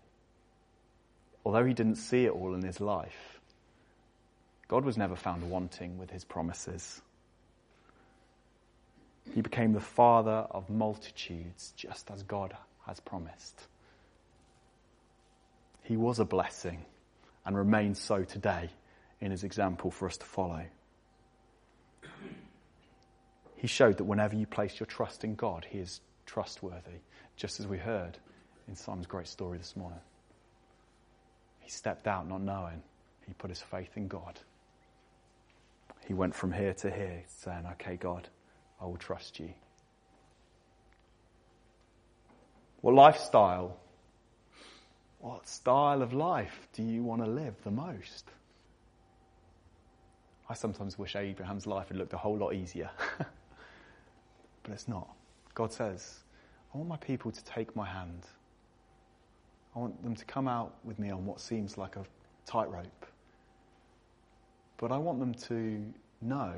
Although 1.46 1.66
he 1.66 1.74
didn't 1.74 1.96
see 1.96 2.26
it 2.26 2.32
all 2.32 2.54
in 2.54 2.64
his 2.64 2.80
life, 2.82 3.40
God 4.68 4.86
was 4.86 4.98
never 4.98 5.16
found 5.16 5.50
wanting 5.50 5.98
with 5.98 6.10
his 6.10 6.24
promises. 6.24 7.02
He 9.34 9.42
became 9.42 9.74
the 9.74 9.80
father 9.80 10.48
of 10.52 10.70
multitudes, 10.70 11.74
just 11.76 12.12
as 12.12 12.24
God 12.24 12.56
has 12.86 13.00
promised. 13.00 13.68
He 15.84 15.98
was 15.98 16.20
a 16.20 16.26
blessing 16.26 16.86
and 17.46 17.58
remains 17.58 18.00
so 18.00 18.24
today 18.24 18.70
in 19.22 19.32
his 19.32 19.44
example 19.44 19.92
for 19.92 20.08
us 20.08 20.18
to 20.18 20.26
follow. 20.26 20.66
He 23.56 23.68
showed 23.68 23.98
that 23.98 24.04
whenever 24.04 24.36
you 24.36 24.46
place 24.46 24.80
your 24.80 24.88
trust 24.88 25.24
in 25.24 25.36
God, 25.36 25.66
he 25.70 25.80
is 25.80 26.02
trustworthy, 26.26 27.00
just 27.36 27.60
as 27.60 27.68
we 27.68 27.78
heard 27.78 28.18
in 28.68 28.76
Simon's 28.76 29.08
great 29.08 29.28
story 29.28 29.58
this 29.58 29.76
morning. 29.76 30.00
He 31.60 31.70
stepped 31.70 32.08
out 32.08 32.28
not 32.28 32.42
knowing. 32.42 32.82
He 33.26 33.34
put 33.34 33.50
his 33.50 33.62
faith 33.62 33.96
in 33.96 34.08
God. 34.08 34.40
He 36.06 36.14
went 36.14 36.36
from 36.36 36.52
here 36.52 36.74
to 36.74 36.92
here 36.92 37.24
saying, 37.28 37.66
okay, 37.74 37.96
God, 37.96 38.28
I 38.82 38.86
will 38.86 38.98
trust 38.98 39.40
you. 39.40 39.50
What 42.82 42.96
lifestyle, 42.96 43.78
what 45.20 45.48
style 45.48 46.02
of 46.02 46.12
life 46.12 46.68
do 46.74 46.84
you 46.84 47.02
want 47.02 47.24
to 47.24 47.30
live 47.30 47.56
the 47.64 47.72
most? 47.72 48.30
I 50.50 50.54
sometimes 50.54 51.00
wish 51.00 51.16
Abraham's 51.16 51.66
life 51.66 51.88
had 51.88 51.98
looked 51.98 52.12
a 52.12 52.18
whole 52.18 52.38
lot 52.38 52.54
easier. 52.54 52.90
but 53.18 54.74
it's 54.74 54.90
not. 54.90 55.08
God 55.54 55.72
says, 55.72 56.23
I 56.74 56.78
want 56.78 56.90
my 56.90 56.98
people 56.98 57.32
to 57.32 57.44
take 57.44 57.76
my 57.76 57.86
hand. 57.86 58.26
I 59.76 59.80
want 59.80 60.02
them 60.04 60.16
to 60.16 60.26
come 60.26 60.48
out 60.48 60.74
with 60.84 60.98
me 60.98 61.12
on 61.12 61.26
what 61.26 61.40
seems 61.40 61.78
like 61.78 61.96
a 61.98 62.04
tightrope. 62.46 63.06
But 64.78 64.92
I 64.92 64.98
want 64.98 65.20
them 65.20 65.34
to 65.36 65.84
know 66.22 66.54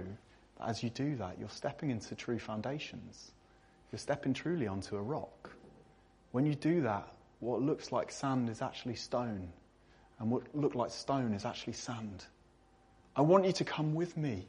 that 0.57 0.69
as 0.69 0.81
you 0.83 0.89
do 0.89 1.15
that, 1.17 1.37
you're 1.37 1.49
stepping 1.49 1.89
into 1.89 2.15
true 2.15 2.39
foundations. 2.39 3.31
You're 3.91 3.99
stepping 3.99 4.33
truly 4.33 4.67
onto 4.67 4.95
a 4.95 5.01
rock. 5.01 5.51
When 6.31 6.45
you 6.45 6.55
do 6.55 6.81
that, 6.81 7.07
what 7.39 7.61
looks 7.61 7.91
like 7.91 8.11
sand 8.11 8.49
is 8.49 8.61
actually 8.61 8.95
stone, 8.95 9.49
and 10.19 10.31
what 10.31 10.43
looked 10.55 10.75
like 10.75 10.91
stone 10.91 11.33
is 11.33 11.45
actually 11.45 11.73
sand. 11.73 12.25
I 13.17 13.21
want 13.21 13.45
you 13.45 13.51
to 13.51 13.63
come 13.65 13.93
with 13.93 14.15
me, 14.15 14.47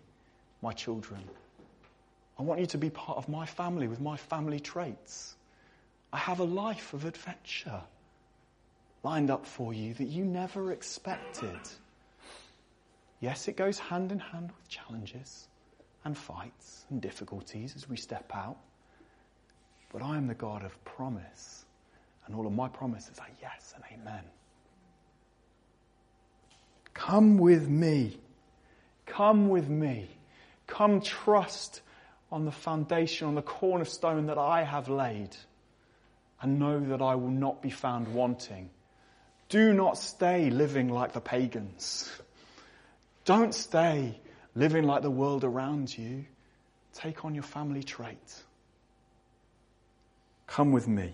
my 0.63 0.73
children. 0.73 1.23
I 2.39 2.43
want 2.43 2.61
you 2.61 2.67
to 2.67 2.79
be 2.79 2.91
part 2.91 3.19
of 3.19 3.29
my 3.29 3.47
family 3.47 3.89
with 3.89 4.01
my 4.01 4.17
family 4.17 4.61
traits. 4.61 5.35
I 6.13 6.19
have 6.19 6.41
a 6.41 6.45
life 6.45 6.95
of 6.95 7.05
adventure 7.05 7.83
lined 9.03 9.31
up 9.31 9.47
for 9.47 9.73
you 9.73 9.95
that 9.95 10.07
you 10.07 10.25
never 10.25 10.73
expected. 10.73 11.59
Yes, 13.21 13.49
it 13.49 13.57
goes 13.57 13.79
hand 13.79 14.13
in 14.13 14.19
hand 14.19 14.51
with 14.57 14.69
challenges 14.69 15.49
and 16.05 16.17
fights 16.17 16.85
and 16.91 17.01
difficulties 17.01 17.75
as 17.77 17.89
we 17.89 17.97
step 17.97 18.31
out. 18.35 18.57
But 19.93 20.03
I 20.03 20.17
am 20.17 20.27
the 20.27 20.35
God 20.35 20.65
of 20.65 20.85
promise, 20.85 21.65
and 22.27 22.35
all 22.35 22.47
of 22.47 22.53
my 22.53 22.69
promises 22.69 23.19
are 23.19 23.29
yes 23.41 23.75
and 23.75 23.85
amen. 23.93 24.25
Come 26.95 27.39
with 27.39 27.69
me. 27.69 28.19
Come 29.07 29.49
with 29.49 29.69
me. 29.69 30.09
Come 30.67 31.01
trust 31.01 31.83
on 32.33 32.45
the 32.45 32.53
foundation, 32.53 33.29
on 33.29 33.35
the 33.35 33.43
cornerstone 33.43 34.27
that 34.27 34.39
I 34.39 34.65
have 34.65 34.89
laid, 34.89 35.37
and 36.41 36.59
know 36.59 36.81
that 36.81 37.03
I 37.03 37.15
will 37.15 37.31
not 37.31 37.63
be 37.63 37.71
found 37.71 38.09
wanting. 38.09 38.71
Do 39.49 39.73
not 39.73 39.97
stay 39.97 40.51
living 40.51 40.89
like 40.89 41.13
the 41.13 41.21
pagans. 41.21 42.11
Don't 43.25 43.55
stay 43.55 44.19
living 44.55 44.85
like 44.85 45.03
the 45.03 45.11
world 45.11 45.45
around 45.45 45.97
you. 45.97 46.25
Take 46.95 47.25
on 47.25 47.35
your 47.35 47.45
family 47.45 47.83
trait. 47.83 48.43
Come 50.47 50.73
with 50.73 50.89
me. 50.89 51.13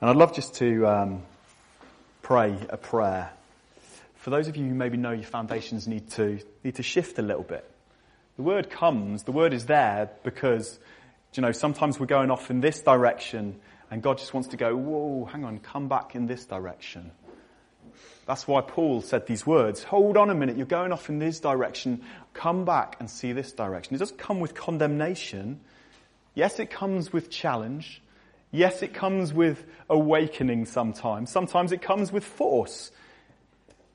And 0.00 0.10
I'd 0.10 0.16
love 0.16 0.34
just 0.34 0.54
to 0.56 0.86
um, 0.86 1.22
pray 2.22 2.56
a 2.68 2.76
prayer. 2.76 3.30
For 4.16 4.30
those 4.30 4.46
of 4.46 4.56
you 4.56 4.68
who 4.68 4.74
maybe 4.74 4.96
know 4.96 5.10
your 5.10 5.24
foundations 5.24 5.88
need 5.88 6.10
to, 6.10 6.38
need 6.62 6.76
to 6.76 6.82
shift 6.82 7.18
a 7.18 7.22
little 7.22 7.42
bit. 7.42 7.68
The 8.36 8.42
word 8.42 8.70
comes, 8.70 9.24
the 9.24 9.32
word 9.32 9.52
is 9.52 9.66
there 9.66 10.10
because, 10.22 10.78
you 11.34 11.42
know, 11.42 11.52
sometimes 11.52 12.00
we're 12.00 12.06
going 12.06 12.30
off 12.30 12.50
in 12.50 12.60
this 12.60 12.80
direction 12.80 13.60
and 13.90 14.02
God 14.02 14.18
just 14.18 14.34
wants 14.34 14.48
to 14.50 14.56
go, 14.56 14.76
whoa, 14.76 15.24
hang 15.26 15.44
on, 15.44 15.58
come 15.58 15.88
back 15.88 16.14
in 16.14 16.26
this 16.26 16.44
direction. 16.44 17.10
That's 18.26 18.46
why 18.46 18.60
Paul 18.60 19.00
said 19.00 19.26
these 19.26 19.46
words. 19.46 19.82
Hold 19.84 20.18
on 20.18 20.28
a 20.28 20.34
minute, 20.34 20.56
you're 20.56 20.66
going 20.66 20.92
off 20.92 21.08
in 21.08 21.18
this 21.18 21.40
direction. 21.40 22.02
Come 22.34 22.66
back 22.66 22.96
and 23.00 23.08
see 23.08 23.32
this 23.32 23.52
direction. 23.52 23.94
It 23.94 23.98
doesn't 23.98 24.18
come 24.18 24.40
with 24.40 24.54
condemnation. 24.54 25.60
Yes, 26.34 26.58
it 26.58 26.70
comes 26.70 27.12
with 27.12 27.30
challenge. 27.30 28.02
Yes, 28.50 28.82
it 28.82 28.92
comes 28.92 29.32
with 29.32 29.64
awakening 29.88 30.66
sometimes. 30.66 31.30
Sometimes 31.30 31.72
it 31.72 31.80
comes 31.80 32.12
with 32.12 32.24
force. 32.24 32.90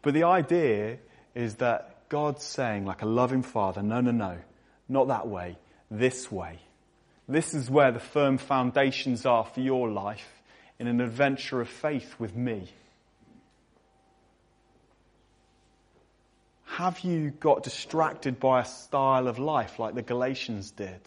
But 0.02 0.16
the 0.16 0.24
idea 0.24 0.98
is 1.36 1.56
that 1.56 2.10
God's 2.10 2.44
saying, 2.44 2.86
like 2.86 3.04
a 3.04 3.08
loving 3.08 3.44
father, 3.44 3.84
no, 3.84 4.02
no, 4.02 4.12
no, 4.12 4.38
not 4.90 5.08
that 5.10 5.28
way, 5.28 5.58
this 5.90 6.32
way. 6.32 6.60
This 7.34 7.56
is 7.56 7.68
where 7.68 7.92
the 7.92 8.00
firm 8.00 8.38
foundations 8.38 9.26
are 9.26 9.44
for 9.44 9.60
your 9.60 9.90
life 9.90 10.44
in 10.78 10.86
an 10.86 11.02
adventure 11.02 11.62
of 11.62 11.68
faith 11.68 12.14
with 12.20 12.36
me. 12.36 12.68
Have 16.66 17.00
you 17.00 17.32
got 17.32 17.64
distracted 17.64 18.40
by 18.40 18.62
a 18.62 18.66
style 18.66 19.28
of 19.28 19.40
life 19.40 19.80
like 19.80 19.96
the 19.96 20.04
Galatians 20.04 20.70
did? 20.70 21.02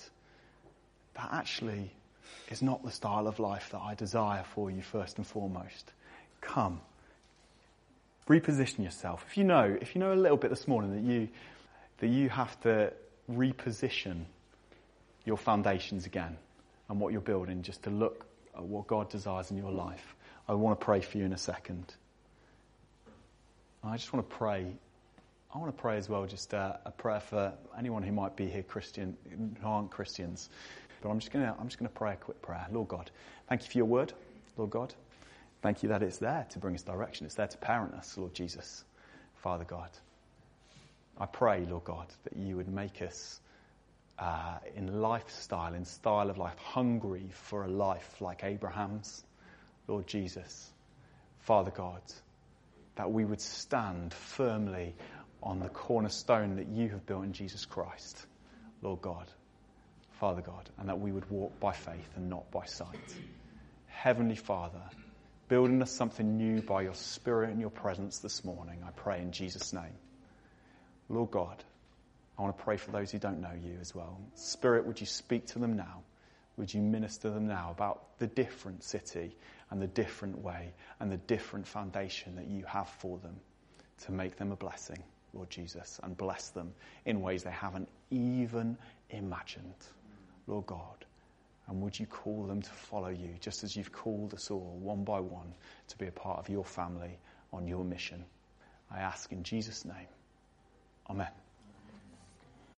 That 1.14 1.28
actually 1.30 1.92
is 2.50 2.60
not 2.60 2.82
the 2.82 2.90
style 2.90 3.28
of 3.28 3.38
life 3.38 3.68
that 3.70 3.80
I 3.80 3.94
desire 3.94 4.42
for 4.52 4.68
you 4.68 4.82
first 4.82 5.18
and 5.18 5.26
foremost. 5.26 5.92
Come. 6.40 6.80
Reposition 8.28 8.82
yourself. 8.82 9.24
If 9.28 9.36
you 9.36 9.44
know, 9.44 9.78
if 9.80 9.94
you 9.94 10.00
know 10.00 10.12
a 10.12 10.14
little 10.14 10.38
bit 10.38 10.50
this 10.50 10.66
morning 10.66 10.90
that 10.90 11.08
you, 11.08 11.28
that 11.98 12.08
you 12.08 12.28
have 12.30 12.60
to 12.62 12.92
reposition 13.30 14.24
your 15.26 15.36
foundations 15.36 16.06
again 16.06 16.38
and 16.88 16.98
what 16.98 17.12
you're 17.12 17.20
building 17.20 17.60
just 17.62 17.82
to 17.82 17.90
look 17.90 18.24
at 18.56 18.62
what 18.62 18.86
God 18.86 19.10
desires 19.10 19.50
in 19.50 19.58
your 19.58 19.72
life, 19.72 20.16
I 20.48 20.54
want 20.54 20.80
to 20.80 20.84
pray 20.84 21.02
for 21.02 21.18
you 21.18 21.24
in 21.24 21.34
a 21.34 21.38
second. 21.38 21.94
I 23.84 23.96
just 23.96 24.12
want 24.12 24.28
to 24.28 24.36
pray 24.36 24.66
I 25.54 25.58
want 25.58 25.74
to 25.74 25.80
pray 25.80 25.96
as 25.96 26.06
well, 26.06 26.26
just 26.26 26.52
uh, 26.52 26.76
a 26.84 26.90
prayer 26.90 27.20
for 27.20 27.50
anyone 27.78 28.02
who 28.02 28.12
might 28.12 28.36
be 28.36 28.46
here 28.46 28.62
Christian, 28.62 29.16
who 29.58 29.66
aren't 29.66 29.90
Christians. 29.90 30.50
But 31.00 31.08
I'm 31.08 31.18
just 31.18 31.32
going 31.32 31.46
to, 31.46 31.54
I'm 31.58 31.66
just 31.66 31.78
going 31.78 31.88
to 31.88 31.94
pray 31.94 32.12
a 32.12 32.16
quick 32.16 32.42
prayer. 32.42 32.66
Lord 32.70 32.88
God, 32.88 33.10
thank 33.48 33.62
you 33.62 33.70
for 33.70 33.78
your 33.78 33.86
word, 33.86 34.12
Lord 34.58 34.68
God. 34.68 34.92
Thank 35.62 35.82
you 35.82 35.88
that 35.88 36.02
it's 36.02 36.18
there 36.18 36.46
to 36.50 36.58
bring 36.58 36.74
us 36.74 36.82
direction. 36.82 37.24
It's 37.24 37.36
there 37.36 37.46
to 37.46 37.56
parent 37.56 37.94
us, 37.94 38.18
Lord 38.18 38.34
Jesus, 38.34 38.84
Father 39.36 39.64
God. 39.64 39.88
I 41.18 41.24
pray, 41.24 41.64
Lord 41.64 41.84
God, 41.84 42.06
that 42.24 42.36
you 42.36 42.56
would 42.56 42.68
make 42.68 43.00
us 43.00 43.40
uh, 44.18 44.58
in 44.74 45.00
lifestyle, 45.00 45.74
in 45.74 45.84
style 45.84 46.30
of 46.30 46.38
life, 46.38 46.58
hungry 46.58 47.30
for 47.32 47.64
a 47.64 47.68
life 47.68 48.20
like 48.20 48.44
Abraham's, 48.44 49.24
Lord 49.88 50.06
Jesus, 50.06 50.70
Father 51.40 51.70
God, 51.70 52.00
that 52.96 53.10
we 53.10 53.24
would 53.24 53.40
stand 53.40 54.12
firmly 54.12 54.94
on 55.42 55.60
the 55.60 55.68
cornerstone 55.68 56.56
that 56.56 56.68
you 56.68 56.88
have 56.88 57.06
built 57.06 57.24
in 57.24 57.32
Jesus 57.32 57.64
Christ, 57.66 58.26
Lord 58.82 59.02
God, 59.02 59.26
Father 60.12 60.40
God, 60.40 60.68
and 60.78 60.88
that 60.88 60.98
we 60.98 61.12
would 61.12 61.30
walk 61.30 61.58
by 61.60 61.72
faith 61.72 62.08
and 62.16 62.30
not 62.30 62.50
by 62.50 62.64
sight. 62.64 63.14
Heavenly 63.86 64.36
Father, 64.36 64.82
building 65.48 65.80
us 65.82 65.92
something 65.92 66.36
new 66.36 66.62
by 66.62 66.82
your 66.82 66.94
Spirit 66.94 67.50
and 67.50 67.60
your 67.60 67.70
presence 67.70 68.18
this 68.18 68.44
morning, 68.44 68.82
I 68.86 68.90
pray 68.90 69.20
in 69.20 69.30
Jesus' 69.30 69.72
name. 69.72 69.94
Lord 71.08 71.30
God, 71.30 71.62
I 72.38 72.42
want 72.42 72.56
to 72.56 72.64
pray 72.64 72.76
for 72.76 72.90
those 72.90 73.10
who 73.10 73.18
don't 73.18 73.40
know 73.40 73.52
you 73.62 73.78
as 73.80 73.94
well. 73.94 74.20
Spirit, 74.34 74.86
would 74.86 75.00
you 75.00 75.06
speak 75.06 75.46
to 75.48 75.58
them 75.58 75.76
now? 75.76 76.02
Would 76.56 76.72
you 76.72 76.80
minister 76.80 77.30
them 77.30 77.46
now 77.46 77.70
about 77.70 78.18
the 78.18 78.26
different 78.26 78.82
city 78.82 79.36
and 79.70 79.80
the 79.80 79.86
different 79.86 80.38
way 80.38 80.72
and 81.00 81.10
the 81.10 81.16
different 81.16 81.66
foundation 81.66 82.36
that 82.36 82.46
you 82.46 82.64
have 82.64 82.88
for 82.88 83.18
them 83.18 83.36
to 84.04 84.12
make 84.12 84.36
them 84.36 84.52
a 84.52 84.56
blessing? 84.56 85.02
Lord 85.36 85.50
Jesus, 85.50 86.00
and 86.02 86.16
bless 86.16 86.48
them 86.48 86.72
in 87.04 87.20
ways 87.20 87.42
they 87.42 87.50
haven't 87.50 87.88
even 88.10 88.76
imagined, 89.10 89.74
Lord 90.46 90.66
God. 90.66 91.04
And 91.68 91.82
would 91.82 91.98
you 91.98 92.06
call 92.06 92.44
them 92.44 92.62
to 92.62 92.70
follow 92.70 93.08
you, 93.08 93.34
just 93.40 93.64
as 93.64 93.76
you've 93.76 93.92
called 93.92 94.34
us 94.34 94.50
all, 94.50 94.78
one 94.80 95.04
by 95.04 95.20
one, 95.20 95.52
to 95.88 95.98
be 95.98 96.06
a 96.06 96.12
part 96.12 96.38
of 96.38 96.48
your 96.48 96.64
family 96.64 97.18
on 97.52 97.66
your 97.66 97.84
mission? 97.84 98.24
I 98.90 99.00
ask 99.00 99.30
in 99.32 99.42
Jesus' 99.42 99.84
name. 99.84 100.08
Amen. 101.10 101.28